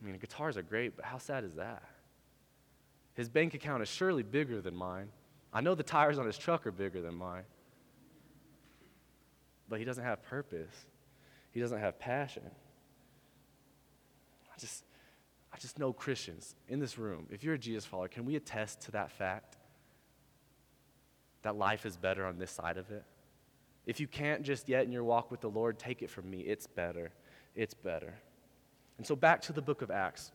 I 0.00 0.06
mean, 0.06 0.16
guitars 0.18 0.56
are 0.56 0.62
great, 0.62 0.96
but 0.96 1.04
how 1.04 1.18
sad 1.18 1.44
is 1.44 1.54
that? 1.54 1.82
His 3.14 3.28
bank 3.28 3.54
account 3.54 3.82
is 3.82 3.88
surely 3.88 4.22
bigger 4.22 4.60
than 4.60 4.76
mine. 4.76 5.08
I 5.52 5.60
know 5.60 5.74
the 5.74 5.82
tires 5.82 6.18
on 6.18 6.26
his 6.26 6.38
truck 6.38 6.66
are 6.66 6.72
bigger 6.72 7.00
than 7.00 7.14
mine. 7.14 7.44
But 9.68 9.80
he 9.80 9.84
doesn't 9.84 10.04
have 10.04 10.22
purpose. 10.22 10.86
He 11.50 11.60
doesn't 11.60 11.80
have 11.80 11.98
passion. 11.98 12.44
I 14.54 14.58
just 14.60 14.84
I 15.52 15.56
just 15.58 15.78
know 15.78 15.92
Christians 15.92 16.54
in 16.68 16.78
this 16.78 16.98
room. 16.98 17.26
If 17.30 17.42
you're 17.42 17.54
a 17.54 17.58
Jesus 17.58 17.84
follower, 17.84 18.08
can 18.08 18.24
we 18.24 18.36
attest 18.36 18.82
to 18.82 18.92
that 18.92 19.10
fact? 19.10 19.56
That 21.42 21.56
life 21.56 21.86
is 21.86 21.96
better 21.96 22.24
on 22.26 22.38
this 22.38 22.50
side 22.50 22.76
of 22.76 22.90
it? 22.90 23.04
If 23.86 24.00
you 24.00 24.06
can't 24.06 24.42
just 24.42 24.68
yet 24.68 24.84
in 24.84 24.92
your 24.92 25.04
walk 25.04 25.30
with 25.30 25.40
the 25.40 25.50
Lord, 25.50 25.78
take 25.78 26.02
it 26.02 26.10
from 26.10 26.30
me. 26.30 26.40
It's 26.40 26.66
better. 26.66 27.10
It's 27.54 27.74
better. 27.74 28.14
And 28.98 29.06
so 29.06 29.16
back 29.16 29.40
to 29.42 29.52
the 29.52 29.62
book 29.62 29.80
of 29.80 29.90
Acts. 29.90 30.32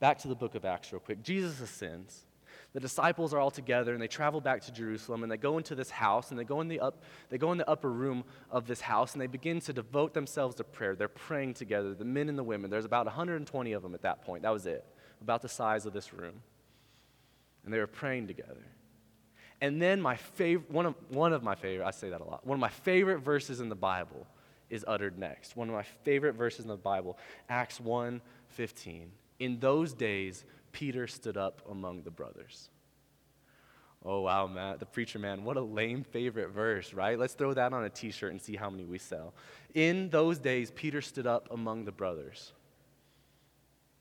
Back 0.00 0.18
to 0.18 0.28
the 0.28 0.34
book 0.34 0.54
of 0.54 0.64
Acts, 0.64 0.92
real 0.92 1.00
quick. 1.00 1.22
Jesus 1.22 1.60
ascends. 1.60 2.26
The 2.72 2.80
disciples 2.80 3.34
are 3.34 3.38
all 3.38 3.50
together 3.50 3.92
and 3.92 4.02
they 4.02 4.08
travel 4.08 4.40
back 4.40 4.62
to 4.62 4.72
Jerusalem 4.72 5.22
and 5.22 5.30
they 5.30 5.36
go 5.36 5.58
into 5.58 5.74
this 5.74 5.90
house 5.90 6.30
and 6.30 6.40
they 6.40 6.44
go 6.44 6.60
in 6.62 6.68
the 6.68 6.80
up 6.80 7.02
they 7.28 7.36
go 7.36 7.52
in 7.52 7.58
the 7.58 7.68
upper 7.68 7.90
room 7.90 8.24
of 8.50 8.66
this 8.66 8.80
house 8.80 9.12
and 9.12 9.20
they 9.20 9.26
begin 9.26 9.60
to 9.60 9.72
devote 9.72 10.14
themselves 10.14 10.54
to 10.56 10.64
prayer. 10.64 10.96
They're 10.96 11.08
praying 11.08 11.54
together, 11.54 11.94
the 11.94 12.04
men 12.04 12.28
and 12.28 12.38
the 12.38 12.42
women. 12.42 12.70
There's 12.70 12.86
about 12.86 13.04
120 13.06 13.72
of 13.72 13.82
them 13.82 13.94
at 13.94 14.02
that 14.02 14.22
point. 14.22 14.42
That 14.42 14.52
was 14.52 14.66
it. 14.66 14.84
About 15.20 15.42
the 15.42 15.48
size 15.48 15.84
of 15.84 15.92
this 15.92 16.14
room. 16.14 16.42
And 17.64 17.72
they 17.72 17.78
were 17.78 17.86
praying 17.86 18.26
together. 18.26 18.64
And 19.60 19.80
then 19.80 20.00
my 20.00 20.16
favorite 20.16 20.70
one 20.70 20.86
of 20.86 20.94
one 21.10 21.32
of 21.32 21.42
my 21.42 21.54
favorite, 21.54 21.86
I 21.86 21.90
say 21.90 22.08
that 22.08 22.20
a 22.20 22.24
lot. 22.24 22.46
One 22.46 22.56
of 22.56 22.60
my 22.60 22.70
favorite 22.70 23.20
verses 23.20 23.60
in 23.60 23.68
the 23.68 23.76
Bible 23.76 24.26
is 24.72 24.84
uttered 24.88 25.18
next. 25.18 25.54
One 25.54 25.68
of 25.68 25.74
my 25.74 25.82
favorite 25.82 26.32
verses 26.32 26.64
in 26.64 26.68
the 26.68 26.76
Bible, 26.76 27.18
Acts 27.48 27.78
1:15. 27.78 29.12
In 29.38 29.60
those 29.60 29.92
days, 29.92 30.44
Peter 30.72 31.06
stood 31.06 31.36
up 31.36 31.60
among 31.70 32.02
the 32.02 32.10
brothers. 32.10 32.70
Oh, 34.04 34.22
wow, 34.22 34.48
Matt, 34.48 34.80
the 34.80 34.86
preacher 34.86 35.18
man, 35.20 35.44
what 35.44 35.56
a 35.56 35.60
lame 35.60 36.02
favorite 36.02 36.48
verse, 36.48 36.92
right? 36.92 37.16
Let's 37.16 37.34
throw 37.34 37.52
that 37.54 37.72
on 37.72 37.84
a 37.84 37.90
t 37.90 38.10
shirt 38.10 38.32
and 38.32 38.40
see 38.40 38.56
how 38.56 38.68
many 38.68 38.84
we 38.84 38.98
sell. 38.98 39.34
In 39.74 40.08
those 40.08 40.38
days, 40.38 40.72
Peter 40.72 41.00
stood 41.00 41.26
up 41.26 41.48
among 41.52 41.84
the 41.84 41.92
brothers. 41.92 42.52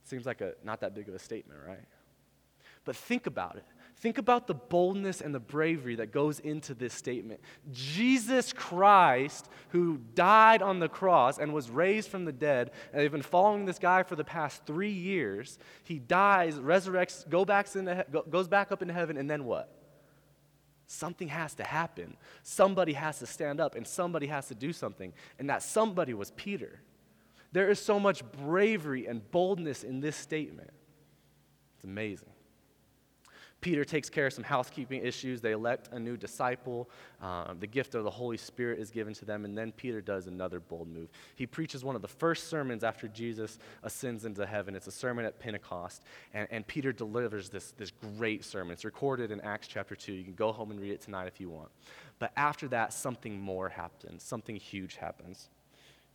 Seems 0.03 0.25
like 0.25 0.41
a 0.41 0.55
not 0.63 0.79
that 0.79 0.95
big 0.95 1.09
of 1.09 1.13
a 1.13 1.19
statement, 1.19 1.59
right? 1.67 1.85
But 2.85 2.95
think 2.95 3.27
about 3.27 3.57
it. 3.57 3.65
Think 4.01 4.17
about 4.17 4.47
the 4.47 4.55
boldness 4.55 5.21
and 5.21 5.33
the 5.33 5.39
bravery 5.39 5.93
that 5.97 6.11
goes 6.11 6.39
into 6.39 6.73
this 6.73 6.91
statement. 6.91 7.39
Jesus 7.71 8.51
Christ, 8.51 9.47
who 9.69 9.99
died 10.15 10.63
on 10.63 10.79
the 10.79 10.89
cross 10.89 11.37
and 11.37 11.53
was 11.53 11.69
raised 11.69 12.09
from 12.09 12.25
the 12.25 12.31
dead, 12.31 12.71
and 12.91 12.99
they've 12.99 13.11
been 13.11 13.21
following 13.21 13.65
this 13.65 13.77
guy 13.77 14.01
for 14.01 14.15
the 14.15 14.23
past 14.23 14.65
three 14.65 14.91
years. 14.91 15.59
He 15.83 15.99
dies, 15.99 16.55
resurrects, 16.55 17.29
go 17.29 17.45
back 17.45 17.75
into, 17.75 18.03
goes 18.27 18.47
back 18.47 18.71
up 18.71 18.81
into 18.81 18.95
heaven, 18.95 19.17
and 19.17 19.29
then 19.29 19.45
what? 19.45 19.71
Something 20.87 21.27
has 21.27 21.53
to 21.55 21.63
happen. 21.63 22.17
Somebody 22.41 22.93
has 22.93 23.19
to 23.19 23.27
stand 23.27 23.61
up, 23.61 23.75
and 23.75 23.85
somebody 23.85 24.25
has 24.25 24.47
to 24.47 24.55
do 24.55 24.73
something. 24.73 25.13
And 25.37 25.47
that 25.51 25.61
somebody 25.61 26.15
was 26.15 26.31
Peter. 26.31 26.81
There 27.51 27.69
is 27.69 27.79
so 27.79 27.99
much 27.99 28.23
bravery 28.31 29.05
and 29.05 29.29
boldness 29.29 29.83
in 29.83 29.99
this 29.99 30.15
statement. 30.15 30.71
It's 31.75 31.83
amazing. 31.83 32.29
Peter 33.61 33.85
takes 33.85 34.09
care 34.09 34.25
of 34.25 34.33
some 34.33 34.43
housekeeping 34.43 35.05
issues. 35.05 35.39
They 35.39 35.51
elect 35.51 35.89
a 35.91 35.99
new 35.99 36.17
disciple. 36.17 36.89
Um, 37.21 37.57
the 37.59 37.67
gift 37.67 37.93
of 37.93 38.03
the 38.03 38.09
Holy 38.09 38.37
Spirit 38.37 38.79
is 38.79 38.89
given 38.89 39.13
to 39.13 39.25
them. 39.25 39.45
And 39.45 39.55
then 39.55 39.71
Peter 39.71 40.01
does 40.01 40.25
another 40.25 40.59
bold 40.59 40.87
move. 40.87 41.09
He 41.35 41.45
preaches 41.45 41.83
one 41.83 41.95
of 41.95 42.01
the 42.01 42.07
first 42.07 42.49
sermons 42.49 42.83
after 42.83 43.07
Jesus 43.07 43.59
ascends 43.83 44.25
into 44.25 44.47
heaven. 44.47 44.75
It's 44.75 44.87
a 44.87 44.91
sermon 44.91 45.25
at 45.25 45.39
Pentecost. 45.39 46.03
And, 46.33 46.47
and 46.49 46.65
Peter 46.65 46.91
delivers 46.91 47.49
this, 47.49 47.71
this 47.77 47.91
great 48.17 48.43
sermon. 48.43 48.73
It's 48.73 48.83
recorded 48.83 49.31
in 49.31 49.39
Acts 49.41 49.67
chapter 49.67 49.95
2. 49.95 50.11
You 50.11 50.23
can 50.23 50.33
go 50.33 50.51
home 50.51 50.71
and 50.71 50.79
read 50.79 50.91
it 50.91 51.01
tonight 51.01 51.27
if 51.27 51.39
you 51.39 51.49
want. 51.49 51.69
But 52.17 52.31
after 52.35 52.67
that, 52.69 52.93
something 52.93 53.39
more 53.39 53.69
happens, 53.69 54.23
something 54.23 54.55
huge 54.55 54.95
happens. 54.95 55.49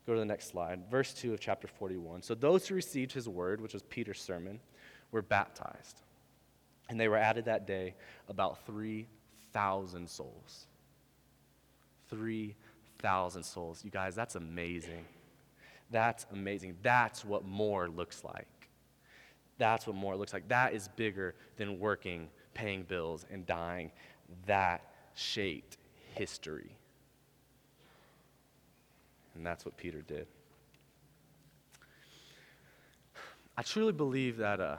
Go 0.07 0.15
to 0.15 0.21
the 0.21 0.27
next 0.27 0.49
slide. 0.49 0.89
Verse 0.91 1.13
2 1.15 1.35
of 1.35 1.41
chapter 1.41 1.67
41. 1.67 2.23
So 2.23 2.35
those 2.35 2.67
who 2.67 2.75
received 2.75 3.13
his 3.13 3.29
word, 3.29 3.61
which 3.61 3.73
was 3.73 3.83
Peter's 3.83 4.21
sermon, 4.21 4.61
were 5.11 5.23
baptized. 5.23 6.03
And 6.89 6.99
they 7.01 7.09
were 7.09 7.17
added 7.17 7.47
that 7.47 7.67
day 7.67 7.95
about 8.29 8.65
3,000 8.67 10.09
souls. 10.09 10.67
3,000 12.09 13.43
souls. 13.43 13.85
You 13.85 13.91
guys, 13.91 14.15
that's 14.15 14.37
amazing. 14.37 15.05
That's 15.91 16.27
amazing. 16.33 16.77
That's 16.83 17.25
what 17.25 17.45
more 17.45 17.89
looks 17.89 18.25
like. 18.25 18.47
That's 19.59 19.87
what 19.87 19.97
more 19.97 20.17
looks 20.17 20.33
like. 20.33 20.49
That 20.49 20.75
is 20.75 20.89
bigger 20.89 21.35
than 21.57 21.79
working, 21.79 22.29
paying 22.55 22.83
bills, 22.83 23.25
and 23.31 23.47
dying. 23.47 23.91
That 24.47 24.83
shaped 25.15 25.79
history. 26.15 26.77
And 29.35 29.45
that's 29.45 29.65
what 29.65 29.77
Peter 29.77 30.03
did. 30.03 30.27
I 33.57 33.63
truly 33.63 33.93
believe 33.93 34.37
that. 34.39 34.61
Uh, 34.61 34.77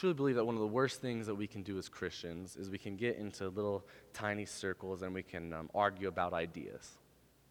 truly 0.00 0.14
believe 0.14 0.36
that 0.36 0.44
one 0.44 0.54
of 0.54 0.62
the 0.62 0.66
worst 0.66 1.02
things 1.02 1.26
that 1.26 1.34
we 1.34 1.46
can 1.46 1.62
do 1.62 1.76
as 1.76 1.86
Christians 1.86 2.56
is 2.56 2.70
we 2.70 2.78
can 2.78 2.96
get 2.96 3.16
into 3.16 3.46
little 3.50 3.84
tiny 4.14 4.46
circles 4.46 5.02
and 5.02 5.12
we 5.12 5.22
can 5.22 5.52
um, 5.52 5.68
argue 5.74 6.08
about 6.08 6.32
ideas. 6.32 6.96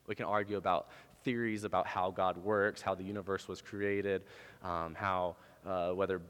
We 0.07 0.15
can 0.15 0.25
argue 0.25 0.57
about 0.57 0.89
theories 1.23 1.63
about 1.63 1.85
how 1.85 2.09
God 2.09 2.37
works, 2.37 2.81
how 2.81 2.95
the 2.95 3.03
universe 3.03 3.47
was 3.47 3.61
created, 3.61 4.23
um, 4.63 4.95
how, 4.95 5.35
uh, 5.63 5.91
whether, 5.91 6.23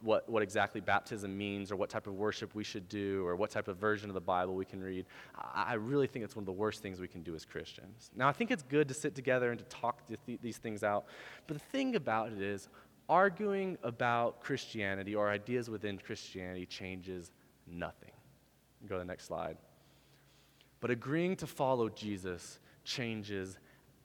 what, 0.00 0.26
what 0.30 0.42
exactly 0.42 0.80
baptism 0.80 1.36
means, 1.36 1.70
or 1.70 1.76
what 1.76 1.90
type 1.90 2.06
of 2.06 2.14
worship 2.14 2.54
we 2.54 2.64
should 2.64 2.88
do, 2.88 3.26
or 3.26 3.36
what 3.36 3.50
type 3.50 3.68
of 3.68 3.76
version 3.76 4.08
of 4.08 4.14
the 4.14 4.20
Bible 4.20 4.54
we 4.54 4.64
can 4.64 4.82
read. 4.82 5.04
I, 5.36 5.72
I 5.72 5.74
really 5.74 6.06
think 6.06 6.24
it's 6.24 6.34
one 6.34 6.44
of 6.44 6.46
the 6.46 6.52
worst 6.52 6.80
things 6.80 7.00
we 7.00 7.08
can 7.08 7.22
do 7.22 7.34
as 7.34 7.44
Christians. 7.44 8.10
Now, 8.16 8.28
I 8.28 8.32
think 8.32 8.50
it's 8.50 8.62
good 8.62 8.88
to 8.88 8.94
sit 8.94 9.14
together 9.14 9.50
and 9.50 9.58
to 9.58 9.66
talk 9.66 10.00
th- 10.08 10.38
these 10.40 10.56
things 10.56 10.82
out, 10.82 11.04
but 11.46 11.58
the 11.58 11.64
thing 11.70 11.96
about 11.96 12.32
it 12.32 12.40
is, 12.40 12.70
arguing 13.08 13.78
about 13.82 14.40
Christianity 14.40 15.14
or 15.14 15.30
ideas 15.30 15.70
within 15.70 15.98
Christianity 15.98 16.66
changes 16.66 17.30
nothing. 17.66 18.10
Go 18.88 18.96
to 18.96 18.98
the 19.00 19.04
next 19.04 19.24
slide. 19.24 19.56
But 20.80 20.90
agreeing 20.90 21.36
to 21.36 21.46
follow 21.46 21.88
Jesus 21.88 22.58
changes 22.84 23.58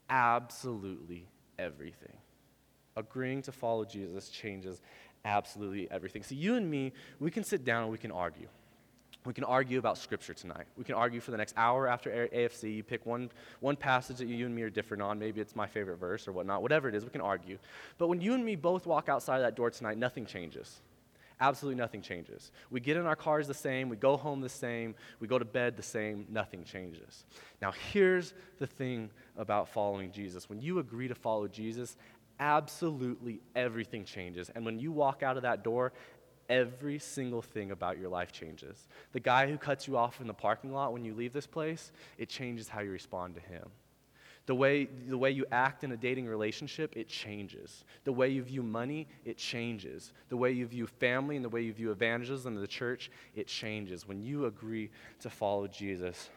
absolutely 0.10 1.28
everything. 1.60 2.18
Agreeing 2.96 3.42
to 3.44 3.52
follow 3.52 3.86
Jesus 3.86 4.30
changes 4.30 4.82
absolutely 5.26 5.90
everything. 5.92 6.24
So, 6.24 6.36
you 6.36 6.56
and 6.56 6.70
me, 6.70 6.94
we 7.20 7.32
can 7.32 7.44
sit 7.44 7.64
down 7.64 7.84
and 7.84 7.92
we 7.92 7.98
can 7.98 8.12
argue. 8.12 8.48
We 9.25 9.34
can 9.34 9.43
argue 9.43 9.77
about 9.77 9.99
Scripture 9.99 10.34
tonight. 10.34 10.65
We 10.77 10.84
can 10.84 10.95
argue 10.95 11.19
for 11.19 11.29
the 11.29 11.38
next 11.38 11.53
hour 11.55 11.88
after 11.88 12.27
AFC. 12.34 12.75
You 12.75 12.84
pick 12.84 13.05
one, 13.05 13.29
one 13.60 13.75
passage 13.75 14.17
that 14.17 14.27
you 14.27 14.45
and 14.47 14.55
me 14.55 14.63
are 14.63 14.69
different 14.69 15.03
on. 15.03 15.19
Maybe 15.19 15.39
it's 15.41 15.55
my 15.55 15.67
favorite 15.67 15.97
verse 15.97 16.27
or 16.27 16.31
whatnot. 16.31 16.63
Whatever 16.63 16.89
it 16.89 16.95
is, 16.95 17.03
we 17.03 17.12
can 17.12 17.21
argue. 17.21 17.60
But 17.99 18.07
when 18.07 18.19
you 18.19 18.34
and 18.34 18.43
me 18.43 18.55
both 18.55 18.88
walk 18.88 19.10
outside 19.10 19.39
that 19.39 19.55
door 19.55 19.69
tonight, 19.69 19.97
nothing 19.97 20.25
changes. 20.25 20.81
Absolutely 21.39 21.79
nothing 21.79 22.01
changes. 22.01 22.51
We 22.69 22.79
get 22.79 22.97
in 22.97 23.05
our 23.05 23.15
cars 23.15 23.47
the 23.47 23.53
same. 23.53 23.89
We 23.89 23.95
go 23.95 24.17
home 24.17 24.41
the 24.41 24.49
same. 24.49 24.95
We 25.19 25.27
go 25.27 25.39
to 25.39 25.45
bed 25.45 25.75
the 25.75 25.84
same. 25.84 26.25
Nothing 26.29 26.63
changes. 26.63 27.25
Now, 27.62 27.73
here's 27.91 28.34
the 28.60 28.67
thing 28.67 29.10
about 29.38 29.67
following 29.67 30.12
Jesus. 30.12 30.49
When 30.49 30.62
you 30.62 30.79
agree 30.79 31.07
to 31.07 31.15
follow 31.15 31.47
Jesus, 31.47 31.95
absolutely 32.39 33.39
everything 33.55 34.03
changes. 34.03 34.51
And 34.53 34.65
when 34.65 34.79
you 34.79 34.91
walk 34.91 35.23
out 35.23 35.36
of 35.36 35.43
that 35.43 35.63
door, 35.63 35.93
every 36.52 37.00
single 37.00 37.42
thing 37.42 37.72
about 37.72 37.98
your 37.98 38.10
life 38.10 38.34
changes. 38.34 38.88
The 39.14 39.22
guy 39.22 39.50
who 39.50 39.58
cuts 39.58 39.88
you 39.88 39.98
off 39.98 40.20
in 40.20 40.28
the 40.28 40.34
parking 40.34 40.74
lot 40.74 40.92
when 40.92 41.06
you 41.06 41.16
leave 41.16 41.32
this 41.32 41.48
place, 41.48 41.94
it 42.18 42.28
changes 42.28 42.68
how 42.68 42.82
you 42.82 42.92
respond 42.92 43.36
to 43.36 43.42
him. 43.42 43.64
The 44.48 44.56
way, 44.56 44.86
the 45.08 45.18
way 45.18 45.32
you 45.32 45.46
act 45.52 45.86
in 45.86 45.94
a 45.94 45.98
dating 45.98 46.28
relationship, 46.28 46.98
it 46.98 47.08
changes. 47.08 47.86
The 48.04 48.12
way 48.12 48.30
you 48.30 48.44
view 48.44 48.64
money, 48.64 49.08
it 49.24 49.38
changes. 49.38 50.12
The 50.28 50.36
way 50.36 50.52
you 50.52 50.66
view 50.66 50.88
family 50.88 51.38
and 51.38 51.46
the 51.46 51.50
way 51.50 51.62
you 51.62 51.72
view 51.72 51.92
evangelism 51.92 52.56
and 52.56 52.64
the 52.64 52.68
church, 52.68 53.12
it 53.34 53.48
changes. 53.48 54.06
When 54.06 54.22
you 54.22 54.48
agree 54.48 54.90
to 55.22 55.30
follow 55.30 55.68
Jesus, 55.68 56.30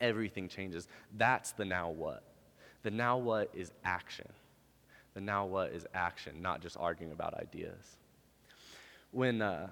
everything 0.00 0.48
changes. 0.48 0.86
That's 1.16 1.52
the 1.52 1.64
now 1.64 1.90
what. 1.90 2.22
The 2.84 2.90
now 2.92 3.16
what 3.16 3.50
is 3.52 3.72
action. 3.84 4.28
The 5.14 5.20
now 5.20 5.46
what 5.46 5.72
is 5.72 5.86
action, 5.94 6.40
not 6.40 6.60
just 6.60 6.76
arguing 6.76 7.10
about 7.10 7.34
ideas 7.34 7.96
when 9.10 9.42
uh, 9.42 9.68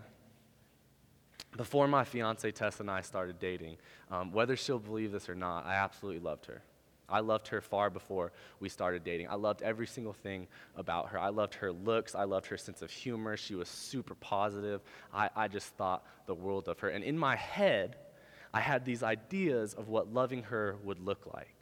before 1.56 1.88
my 1.88 2.04
fiance 2.04 2.50
Tessa 2.50 2.82
and 2.82 2.90
I 2.90 3.00
started 3.00 3.38
dating, 3.38 3.76
um, 4.10 4.32
whether 4.32 4.56
she'll 4.56 4.78
believe 4.78 5.12
this 5.12 5.28
or 5.28 5.34
not, 5.34 5.66
I 5.66 5.74
absolutely 5.74 6.20
loved 6.20 6.46
her. 6.46 6.62
I 7.08 7.20
loved 7.20 7.48
her 7.48 7.60
far 7.60 7.88
before 7.88 8.32
we 8.58 8.68
started 8.68 9.04
dating. 9.04 9.28
I 9.28 9.36
loved 9.36 9.62
every 9.62 9.86
single 9.86 10.12
thing 10.12 10.48
about 10.74 11.10
her. 11.10 11.18
I 11.18 11.28
loved 11.28 11.54
her 11.54 11.70
looks. 11.70 12.14
I 12.14 12.24
loved 12.24 12.46
her 12.46 12.56
sense 12.56 12.82
of 12.82 12.90
humor. 12.90 13.36
She 13.36 13.54
was 13.54 13.68
super 13.68 14.14
positive. 14.16 14.82
I, 15.14 15.30
I 15.36 15.48
just 15.48 15.68
thought 15.76 16.04
the 16.26 16.34
world 16.34 16.68
of 16.68 16.80
her. 16.80 16.88
And 16.88 17.04
in 17.04 17.16
my 17.16 17.36
head, 17.36 17.96
I 18.52 18.60
had 18.60 18.84
these 18.84 19.02
ideas 19.02 19.74
of 19.74 19.88
what 19.88 20.12
loving 20.12 20.42
her 20.44 20.76
would 20.82 20.98
look 20.98 21.32
like. 21.32 21.54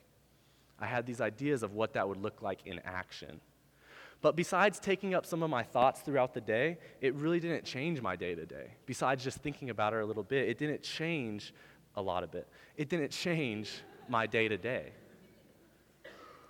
I 0.79 0.87
had 0.87 1.07
these 1.07 1.21
ideas 1.21 1.63
of 1.63 1.75
what 1.75 1.93
that 1.93 2.09
would 2.09 2.23
look 2.23 2.41
like 2.41 2.61
in 2.67 2.81
action. 2.85 3.41
But 4.25 4.37
besides 4.37 4.81
taking 4.81 5.15
up 5.15 5.27
some 5.27 5.43
of 5.43 5.51
my 5.51 5.63
thoughts 5.63 6.01
throughout 6.01 6.33
the 6.33 6.41
day, 6.41 6.79
it 7.03 7.15
really 7.15 7.41
didn't 7.41 7.63
change 7.63 8.01
my 8.01 8.17
day 8.17 8.35
to 8.35 8.47
day. 8.47 8.69
Besides 8.87 9.23
just 9.23 9.37
thinking 9.41 9.69
about 9.69 9.93
her 9.93 10.01
a 10.01 10.07
little 10.07 10.23
bit, 10.23 10.49
it 10.49 10.57
didn't 10.57 10.83
change 10.83 11.53
a 11.95 12.01
lot 12.01 12.25
of 12.25 12.35
it. 12.35 12.49
It 12.79 12.89
didn't 12.89 13.11
change 13.11 13.83
my 14.09 14.27
day 14.27 14.49
to 14.49 14.57
day. 14.57 14.93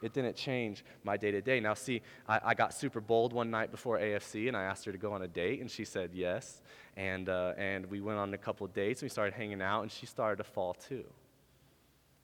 It 0.03 0.13
didn't 0.13 0.37
change 0.37 0.85
my 1.03 1.17
day 1.17 1.33
to 1.33 1.41
day. 1.41 1.59
Now, 1.59 1.75
see, 1.75 2.01
I, 2.29 2.41
I, 2.45 2.55
got 2.55 2.73
super 2.73 3.01
bold 3.01 3.33
one 3.33 3.51
night 3.51 3.73
before 3.73 3.99
AFC 3.99 4.47
and 4.47 4.57
I 4.57 4.63
asked 4.63 4.85
her 4.85 4.93
to 4.93 4.99
go 4.99 5.13
on 5.13 5.23
a 5.23 5.29
date, 5.29 5.61
and 5.61 5.69
she 5.69 5.85
said 5.85 6.11
yes. 6.15 6.63
And, 6.97 7.29
uh, 7.29 7.55
and 7.59 7.87
we 7.87 8.01
went 8.01 8.21
on 8.21 8.33
a 8.35 8.39
couple 8.39 8.69
dates, 8.69 9.03
and 9.03 9.07
we 9.07 9.11
started 9.11 9.35
hanging 9.35 9.61
out, 9.61 9.83
and 9.83 9.91
she 9.91 10.07
started 10.07 10.37
to 10.37 10.45
fall 10.45 10.75
too. 10.75 11.03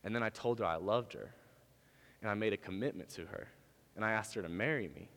And 0.04 0.14
then 0.14 0.22
I 0.22 0.28
told 0.28 0.60
her 0.60 0.64
I 0.64 0.76
loved 0.76 1.12
her, 1.14 1.34
and 2.22 2.30
I 2.30 2.34
made 2.34 2.52
a 2.52 2.56
commitment 2.56 3.08
to 3.14 3.22
her, 3.22 3.48
and 3.96 4.04
I 4.04 4.12
asked 4.12 4.34
her 4.34 4.42
to 4.42 4.48
marry 4.48 4.86
me. 4.86 5.08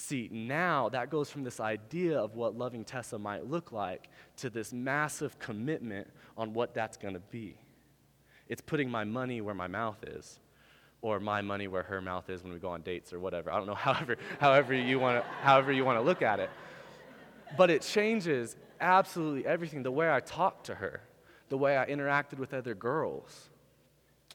See, 0.00 0.28
now 0.30 0.88
that 0.90 1.10
goes 1.10 1.28
from 1.28 1.42
this 1.42 1.58
idea 1.58 2.20
of 2.20 2.36
what 2.36 2.56
loving 2.56 2.84
Tessa 2.84 3.18
might 3.18 3.50
look 3.50 3.72
like 3.72 4.08
to 4.36 4.48
this 4.48 4.72
massive 4.72 5.36
commitment 5.40 6.06
on 6.36 6.54
what 6.54 6.72
that's 6.72 6.96
going 6.96 7.14
to 7.14 7.20
be. 7.32 7.58
It's 8.48 8.62
putting 8.62 8.88
my 8.88 9.02
money 9.02 9.40
where 9.40 9.56
my 9.56 9.66
mouth 9.66 9.98
is, 10.06 10.38
or 11.02 11.18
my 11.18 11.42
money 11.42 11.66
where 11.66 11.82
her 11.82 12.00
mouth 12.00 12.30
is 12.30 12.44
when 12.44 12.52
we 12.52 12.60
go 12.60 12.68
on 12.68 12.82
dates, 12.82 13.12
or 13.12 13.18
whatever. 13.18 13.50
I 13.50 13.56
don't 13.56 13.66
know, 13.66 13.74
however, 13.88 14.16
however 14.38 14.72
you 14.72 15.00
want 15.00 15.24
to, 15.24 15.28
however 15.42 15.72
you 15.72 15.84
want 15.84 15.98
to 15.98 16.02
look 16.02 16.22
at 16.22 16.38
it. 16.38 16.50
But 17.56 17.68
it 17.68 17.82
changes 17.82 18.54
absolutely 18.80 19.48
everything. 19.48 19.82
The 19.82 19.90
way 19.90 20.08
I 20.08 20.20
talk 20.20 20.62
to 20.64 20.76
her, 20.76 21.00
the 21.48 21.58
way 21.58 21.76
I 21.76 21.86
interacted 21.86 22.38
with 22.38 22.54
other 22.54 22.76
girls, 22.76 23.50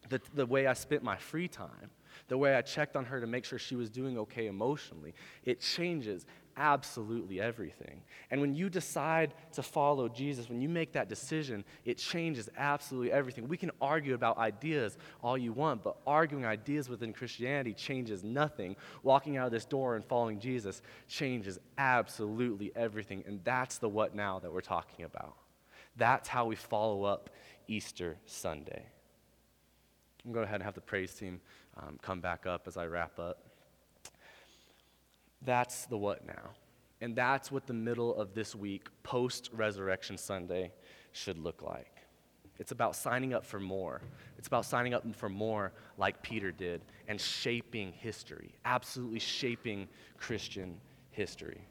the, 0.10 0.20
the 0.34 0.46
way 0.46 0.68
I 0.68 0.74
spent 0.74 1.04
my 1.04 1.16
free 1.16 1.48
time 1.48 1.90
the 2.28 2.38
way 2.38 2.56
I 2.56 2.62
checked 2.62 2.96
on 2.96 3.06
her 3.06 3.20
to 3.20 3.28
make 3.28 3.46
sure 3.46 3.60
she 3.60 3.76
was 3.76 3.90
doing 3.90 4.18
okay 4.18 4.48
emotionally. 4.48 5.14
It 5.44 5.60
changes 5.60 6.26
absolutely 6.58 7.42
everything. 7.42 8.02
And 8.32 8.42
when 8.42 8.54
you 8.54 8.70
decide 8.70 9.34
to 9.54 9.64
follow 9.64 10.08
Jesus, 10.08 10.50
when 10.50 10.62
you 10.62 10.70
make 10.70 10.94
that 10.94 11.10
decision, 11.10 11.64
it 11.86 11.98
changes 11.98 12.50
absolutely 12.58 13.12
everything. 13.12 13.48
We 13.48 13.58
can 13.58 13.72
argue 13.82 14.14
about 14.14 14.38
ideas 14.38 14.98
all 15.24 15.38
you 15.38 15.54
want, 15.54 15.84
but 15.84 15.98
arguing 16.06 16.46
ideas 16.46 16.90
within 16.90 17.14
Christianity 17.14 17.74
changes 17.74 18.24
nothing. 18.24 18.76
Walking 19.02 19.38
out 19.38 19.48
of 19.48 19.52
this 19.52 19.66
door 19.66 19.96
and 19.96 20.06
following 20.06 20.40
Jesus 20.40 20.82
changes 21.08 21.60
absolutely 21.78 22.72
everything. 22.76 23.24
And 23.28 23.40
that's 23.44 23.78
the 23.78 23.90
what 23.90 24.16
now 24.16 24.40
that 24.40 24.52
we're 24.52 24.62
talking 24.62 25.06
about. 25.06 25.36
That's 25.96 26.28
how 26.28 26.46
we 26.46 26.56
follow 26.56 27.04
up 27.04 27.30
Easter 27.68 28.18
Sunday. 28.26 28.86
I'm 30.26 30.32
going 30.32 30.44
to 30.44 30.46
go 30.46 30.50
ahead 30.50 30.56
and 30.56 30.64
have 30.64 30.74
the 30.74 30.82
praise 30.82 31.14
team 31.14 31.42
um, 31.78 32.00
come 32.02 32.20
back 32.20 32.46
up 32.46 32.68
as 32.68 32.78
I 32.78 32.86
wrap 32.86 33.20
up. 33.20 33.40
That's 35.42 35.86
the 35.86 35.98
what 35.98 36.26
now. 36.26 36.52
And 37.02 37.16
that's 37.16 37.52
what 37.52 37.68
the 37.68 37.74
middle 37.74 38.16
of 38.16 38.34
this 38.34 38.56
week, 38.56 38.88
post 39.04 39.50
Resurrection 39.54 40.18
Sunday, 40.18 40.72
should 41.12 41.38
look 41.38 41.62
like. 41.62 41.90
It's 42.60 42.72
about 42.72 42.96
signing 42.96 43.34
up 43.34 43.46
for 43.46 43.60
more. 43.60 44.00
It's 44.38 44.48
about 44.48 44.66
signing 44.66 44.94
up 44.94 45.04
for 45.16 45.28
more 45.28 45.74
like 45.98 46.22
Peter 46.22 46.52
did 46.52 46.82
and 47.08 47.20
shaping 47.20 47.92
history, 47.92 48.56
absolutely 48.64 49.20
shaping 49.20 49.90
Christian 50.18 50.80
history. 51.12 51.68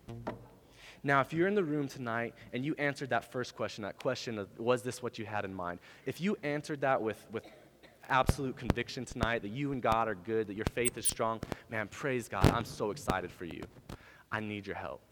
Now, 1.04 1.20
if 1.20 1.32
you're 1.32 1.48
in 1.48 1.54
the 1.54 1.64
room 1.64 1.88
tonight 1.88 2.34
and 2.52 2.64
you 2.64 2.74
answered 2.78 3.10
that 3.10 3.30
first 3.32 3.56
question, 3.56 3.82
that 3.82 3.98
question 3.98 4.38
of 4.38 4.58
was 4.58 4.82
this 4.82 5.02
what 5.02 5.18
you 5.18 5.24
had 5.24 5.44
in 5.44 5.54
mind, 5.54 5.80
if 6.06 6.20
you 6.20 6.36
answered 6.42 6.82
that 6.82 7.00
with, 7.00 7.24
with 7.32 7.44
absolute 8.08 8.56
conviction 8.56 9.04
tonight 9.04 9.42
that 9.42 9.50
you 9.50 9.72
and 9.72 9.82
God 9.82 10.08
are 10.08 10.14
good, 10.14 10.46
that 10.46 10.54
your 10.54 10.66
faith 10.74 10.96
is 10.98 11.06
strong, 11.06 11.40
man, 11.70 11.88
praise 11.88 12.28
God. 12.28 12.44
I'm 12.50 12.64
so 12.64 12.90
excited 12.90 13.30
for 13.30 13.44
you. 13.44 13.62
I 14.30 14.40
need 14.40 14.66
your 14.66 14.76
help. 14.76 15.02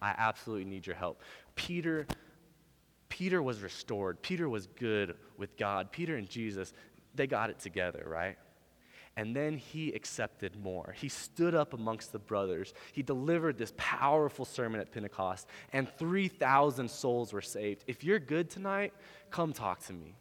I 0.00 0.14
absolutely 0.16 0.64
need 0.64 0.86
your 0.86 0.96
help. 0.96 1.22
Peter 1.54 2.06
Peter 3.08 3.42
was 3.42 3.62
restored. 3.62 4.20
Peter 4.22 4.48
was 4.48 4.66
good 4.66 5.16
with 5.36 5.56
God. 5.56 5.90
Peter 5.90 6.16
and 6.16 6.28
Jesus, 6.28 6.72
they 7.14 7.26
got 7.26 7.50
it 7.50 7.58
together, 7.58 8.04
right? 8.06 8.36
And 9.16 9.34
then 9.34 9.56
he 9.56 9.90
accepted 9.92 10.54
more. 10.62 10.94
He 10.96 11.08
stood 11.08 11.54
up 11.54 11.74
amongst 11.74 12.12
the 12.12 12.20
brothers. 12.20 12.74
He 12.92 13.02
delivered 13.02 13.58
this 13.58 13.72
powerful 13.76 14.44
sermon 14.44 14.80
at 14.80 14.92
Pentecost, 14.92 15.48
and 15.72 15.88
3,000 15.98 16.88
souls 16.88 17.32
were 17.32 17.42
saved. 17.42 17.82
If 17.88 18.04
you're 18.04 18.20
good 18.20 18.48
tonight, 18.48 18.92
come 19.30 19.52
talk 19.52 19.80
to 19.86 19.92
me. 19.92 20.14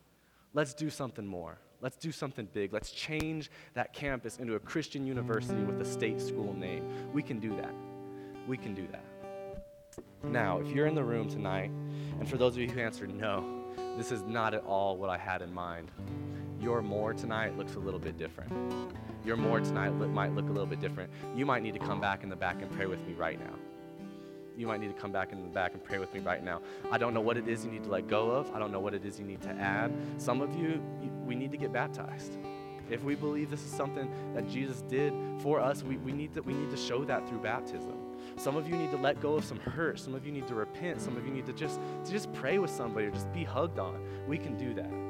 Let's 0.58 0.74
do 0.74 0.89
something 0.89 1.24
more. 1.24 1.60
Let's 1.82 1.98
do 1.98 2.12
something 2.12 2.48
big. 2.52 2.74
Let's 2.74 2.89
change 2.89 3.52
that 3.76 3.93
campus 3.93 4.38
into 4.38 4.56
a 4.56 4.60
Christian 4.60 5.06
university 5.06 5.62
with 5.62 5.80
a 5.80 5.86
state 5.86 6.20
school 6.20 6.52
name. 6.52 7.13
We 7.13 7.22
can 7.22 7.38
do 7.38 7.56
that. 7.58 7.76
We 8.48 8.58
can 8.58 8.74
do 8.74 8.88
that. 8.91 9.04
Now, 10.24 10.58
if 10.58 10.70
you're 10.70 10.88
in 10.88 10.96
the 10.96 11.04
room 11.04 11.30
tonight, 11.30 11.70
and 12.20 12.28
for 12.28 12.38
those 12.38 12.56
of 12.56 12.63
you 12.63 12.67
who 12.67 12.80
answered 12.80 13.13
no, 13.13 13.65
this 13.98 14.12
is 14.12 14.24
not 14.24 14.56
at 14.56 14.63
all 14.63 14.98
what 14.98 15.12
I 15.12 15.17
had 15.20 15.43
in 15.43 15.54
mind. 15.54 15.91
Your 16.60 16.82
more 16.82 17.13
tonight 17.13 17.56
looks 17.56 17.76
a 17.76 17.80
little 17.80 18.00
bit 18.00 18.17
different. 18.17 18.52
Your 19.24 19.38
more 19.38 19.60
tonight 19.60 19.91
might 19.91 20.34
look 20.34 20.50
a 20.50 20.52
little 20.52 20.65
bit 20.65 20.80
different. 20.80 21.12
You 21.36 21.46
might 21.46 21.62
need 21.62 21.76
to 21.76 21.80
come 21.80 22.02
back 22.02 22.24
in 22.24 22.30
the 22.30 22.36
back 22.36 22.63
and 22.63 22.72
pray 22.72 22.88
with 22.88 23.06
me 23.06 23.13
right 23.13 23.39
now 23.39 23.54
you 24.58 24.67
might 24.67 24.80
need 24.80 24.93
to 24.93 25.00
come 25.00 25.12
back 25.12 25.32
in 25.32 25.41
the 25.41 25.48
back 25.50 25.74
and 25.74 25.84
pray 25.84 26.00
with 26.00 26.13
me 26.13 26.20
right 26.20 26.43
now. 26.43 26.62
I 26.91 26.98
don't 26.98 27.13
know 27.13 27.22
what 27.22 27.38
it 27.38 27.48
is 27.48 27.63
you 27.63 27.72
need 27.72 27.84
to 27.84 27.89
let 27.89 28.08
go 28.08 28.32
of. 28.32 28.52
I 28.54 28.60
don't 28.60 28.72
know 28.72 28.80
what 28.80 28.93
it 28.93 29.06
is 29.06 29.20
you 29.20 29.26
need 29.26 29.41
to 29.43 29.50
add. 29.50 29.93
Some 30.17 30.41
of 30.41 30.56
you, 30.56 30.82
we 31.26 31.36
need 31.36 31.52
to 31.52 31.58
get 31.58 31.72
baptized. 31.72 32.38
If 32.89 33.04
we 33.04 33.15
believe 33.15 33.52
this 33.52 33.63
is 33.63 33.72
something 33.72 34.10
that 34.34 34.50
Jesus 34.50 34.82
did 34.84 35.13
for 35.41 35.60
us, 35.60 35.84
we, 35.84 35.98
we, 35.98 36.12
need 36.12 36.34
to, 36.34 36.41
we 36.41 36.54
need 36.54 36.72
to 36.72 36.78
show 36.78 37.06
that 37.06 37.28
through 37.28 37.39
baptism. 37.39 37.93
Some 38.38 38.56
of 38.56 38.67
you 38.67 38.76
need 38.76 38.91
to 38.91 38.98
let 38.98 39.22
go 39.22 39.36
of 39.36 39.46
some 39.46 39.60
hurt. 39.60 40.00
Some 40.00 40.15
of 40.15 40.26
you 40.26 40.32
need 40.32 40.48
to 40.48 40.56
repent. 40.56 41.02
Some 41.02 41.17
of 41.17 41.26
you 41.26 41.32
need 41.32 41.46
to 41.46 41.54
just, 41.54 41.80
to 42.06 42.12
just 42.12 42.32
pray 42.34 42.58
with 42.58 42.72
somebody 42.72 43.08
or 43.08 43.12
just 43.12 43.32
be 43.34 43.43
hugged 43.43 43.78
on. 43.78 44.02
We 44.28 44.38
can 44.38 44.58
do 44.58 44.74
that. 44.76 45.07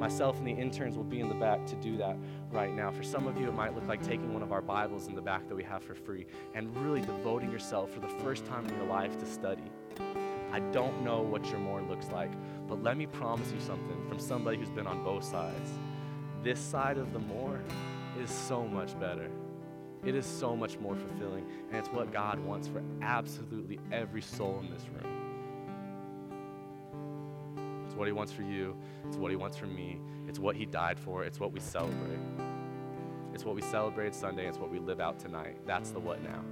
Myself 0.00 0.38
and 0.38 0.46
the 0.46 0.52
interns 0.52 0.96
will 0.96 1.04
be 1.04 1.20
in 1.20 1.28
the 1.28 1.34
back 1.34 1.66
to 1.66 1.76
do 1.76 1.98
that 1.98 2.16
right 2.50 2.72
now. 2.72 2.90
For 2.90 3.02
some 3.02 3.26
of 3.26 3.38
you, 3.38 3.48
it 3.48 3.54
might 3.54 3.74
look 3.74 3.86
like 3.86 4.02
taking 4.02 4.32
one 4.32 4.42
of 4.42 4.50
our 4.50 4.62
Bibles 4.62 5.08
in 5.08 5.14
the 5.14 5.20
back 5.20 5.46
that 5.46 5.54
we 5.54 5.62
have 5.62 5.84
for 5.84 5.94
free 5.94 6.24
and 6.54 6.74
really 6.78 7.02
devoting 7.02 7.52
yourself 7.52 7.92
for 7.92 8.00
the 8.00 8.08
first 8.08 8.46
time 8.46 8.66
in 8.66 8.74
your 8.76 8.86
life 8.86 9.18
to 9.18 9.26
study. 9.26 9.70
I 10.52 10.60
don't 10.72 11.04
know 11.04 11.20
what 11.20 11.44
your 11.50 11.58
more 11.58 11.82
looks 11.82 12.08
like, 12.12 12.30
but 12.66 12.82
let 12.82 12.96
me 12.96 13.04
promise 13.04 13.52
you 13.52 13.60
something 13.60 14.08
from 14.08 14.18
somebody 14.18 14.56
who's 14.56 14.70
been 14.70 14.86
on 14.86 15.04
both 15.04 15.22
sides. 15.22 15.70
This 16.42 16.58
side 16.58 16.96
of 16.96 17.12
the 17.12 17.18
more 17.18 17.60
is 18.18 18.30
so 18.30 18.66
much 18.66 18.98
better. 18.98 19.30
It 20.02 20.14
is 20.14 20.24
so 20.24 20.56
much 20.56 20.78
more 20.78 20.96
fulfilling, 20.96 21.46
and 21.68 21.76
it's 21.76 21.90
what 21.90 22.10
God 22.10 22.38
wants 22.38 22.68
for 22.68 22.82
absolutely 23.02 23.78
every 23.92 24.22
soul 24.22 24.60
in 24.60 24.72
this 24.72 24.86
room 24.88 25.19
what 28.00 28.08
He 28.08 28.12
wants 28.12 28.32
for 28.32 28.42
you, 28.42 28.74
it's 29.06 29.18
what 29.18 29.30
He 29.30 29.36
wants 29.36 29.58
for 29.58 29.66
me, 29.66 30.00
it's 30.26 30.38
what 30.38 30.56
He 30.56 30.64
died 30.64 30.98
for, 30.98 31.22
it's 31.22 31.38
what 31.38 31.52
we 31.52 31.60
celebrate. 31.60 32.18
It's 33.34 33.44
what 33.44 33.54
we 33.54 33.60
celebrate 33.60 34.14
Sunday, 34.14 34.48
it's 34.48 34.56
what 34.56 34.70
we 34.70 34.78
live 34.78 35.00
out 35.00 35.18
tonight. 35.18 35.58
That's 35.66 35.90
the 35.90 36.00
what 36.00 36.18
now. 36.22 36.42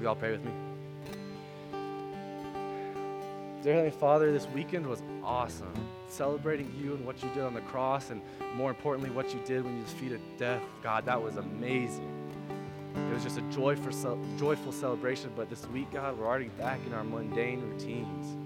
We 0.00 0.06
all 0.06 0.16
pray 0.16 0.32
with 0.32 0.44
me. 0.44 0.50
Dear 3.62 3.74
Heavenly 3.74 3.96
Father, 3.96 4.32
this 4.32 4.48
weekend 4.48 4.84
was 4.84 5.04
awesome. 5.22 5.72
Celebrating 6.08 6.74
you 6.76 6.94
and 6.94 7.06
what 7.06 7.22
you 7.22 7.28
did 7.28 7.44
on 7.44 7.54
the 7.54 7.60
cross, 7.60 8.10
and 8.10 8.20
more 8.56 8.70
importantly, 8.70 9.10
what 9.10 9.32
you 9.32 9.40
did 9.44 9.64
when 9.64 9.76
you 9.76 9.84
defeated 9.84 10.20
death. 10.36 10.62
God, 10.82 11.06
that 11.06 11.22
was 11.22 11.36
amazing. 11.36 12.10
It 12.96 13.14
was 13.14 13.22
just 13.22 13.38
a 13.38 13.42
joyful, 13.42 14.18
joyful 14.36 14.72
celebration, 14.72 15.30
but 15.36 15.48
this 15.48 15.64
week, 15.68 15.92
God, 15.92 16.18
we're 16.18 16.26
already 16.26 16.48
back 16.48 16.80
in 16.88 16.92
our 16.92 17.04
mundane 17.04 17.60
routines. 17.60 18.36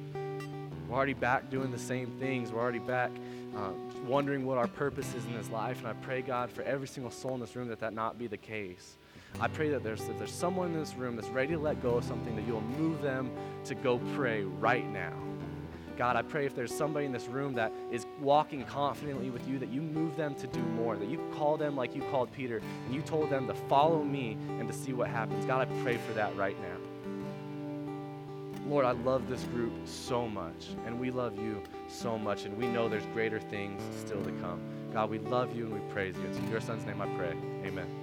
We're 0.93 0.99
already 0.99 1.15
back 1.15 1.49
doing 1.49 1.71
the 1.71 1.79
same 1.79 2.11
things. 2.21 2.53
We're 2.53 2.61
already 2.61 2.79
back 2.79 3.11
uh, 3.57 3.71
wondering 4.07 4.45
what 4.45 4.59
our 4.59 4.69
purpose 4.69 5.15
is 5.15 5.25
in 5.25 5.35
this 5.35 5.49
life. 5.49 5.79
And 5.79 5.87
I 5.87 5.95
pray, 5.95 6.21
God, 6.21 6.51
for 6.51 6.61
every 6.65 6.87
single 6.87 7.11
soul 7.11 7.33
in 7.33 7.41
this 7.41 7.57
room 7.57 7.69
that 7.69 7.81
that 7.81 7.95
not 7.95 8.19
be 8.19 8.27
the 8.27 8.37
case. 8.37 8.99
I 9.41 9.49
pray 9.49 9.71
that 9.71 9.83
there's, 9.83 10.03
if 10.03 10.19
there's 10.19 10.31
someone 10.31 10.75
in 10.75 10.79
this 10.79 10.95
room 10.95 11.17
that's 11.17 11.31
ready 11.31 11.55
to 11.55 11.59
let 11.59 11.81
go 11.81 11.95
of 11.95 12.05
something, 12.05 12.37
that 12.37 12.47
you'll 12.47 12.61
move 12.61 13.01
them 13.01 13.31
to 13.65 13.75
go 13.75 14.01
pray 14.15 14.43
right 14.43 14.87
now. 14.87 15.15
God, 15.97 16.17
I 16.17 16.21
pray 16.21 16.45
if 16.45 16.55
there's 16.55 16.75
somebody 16.77 17.07
in 17.07 17.13
this 17.13 17.27
room 17.27 17.55
that 17.55 17.73
is 17.91 18.05
walking 18.21 18.63
confidently 18.67 19.31
with 19.31 19.49
you, 19.49 19.59
that 19.61 19.71
you 19.71 19.81
move 19.81 20.15
them 20.15 20.35
to 20.35 20.47
do 20.47 20.61
more, 20.61 20.99
that 20.99 21.09
you 21.09 21.19
call 21.33 21.57
them 21.57 21.75
like 21.75 21.97
you 21.97 22.03
called 22.11 22.31
Peter, 22.33 22.61
and 22.85 22.95
you 22.95 23.01
told 23.01 23.31
them 23.31 23.47
to 23.47 23.55
follow 23.55 24.03
me 24.03 24.37
and 24.59 24.69
to 24.69 24.75
see 24.75 24.93
what 24.93 25.09
happens. 25.09 25.47
God, 25.47 25.67
I 25.67 25.83
pray 25.83 25.97
for 25.97 26.13
that 26.13 26.37
right 26.37 26.61
now. 26.61 26.92
Lord, 28.67 28.85
I 28.85 28.93
love 28.93 29.29
this 29.29 29.43
group 29.45 29.73
so 29.85 30.29
much, 30.29 30.69
and 30.87 30.99
we 31.01 31.11
love 31.11 31.37
you 31.37 31.63
so 31.89 32.17
much, 32.17 32.45
and 32.45 32.57
we 32.57 32.67
know 32.67 32.89
there's 32.89 33.07
greater 33.07 33.41
things 33.41 33.83
still 33.99 34.23
to 34.23 34.31
come. 34.33 34.61
God, 34.93 35.11
we 35.11 35.19
love 35.19 35.57
you 35.57 35.65
and 35.65 35.75
we 35.75 35.81
praise 35.93 36.17
you. 36.17 36.25
It's 36.25 36.39
in 36.39 36.49
your 36.51 36.61
son's 36.61 36.85
name 36.85 37.01
I 37.01 37.07
pray. 37.17 37.35
Amen. 37.65 38.02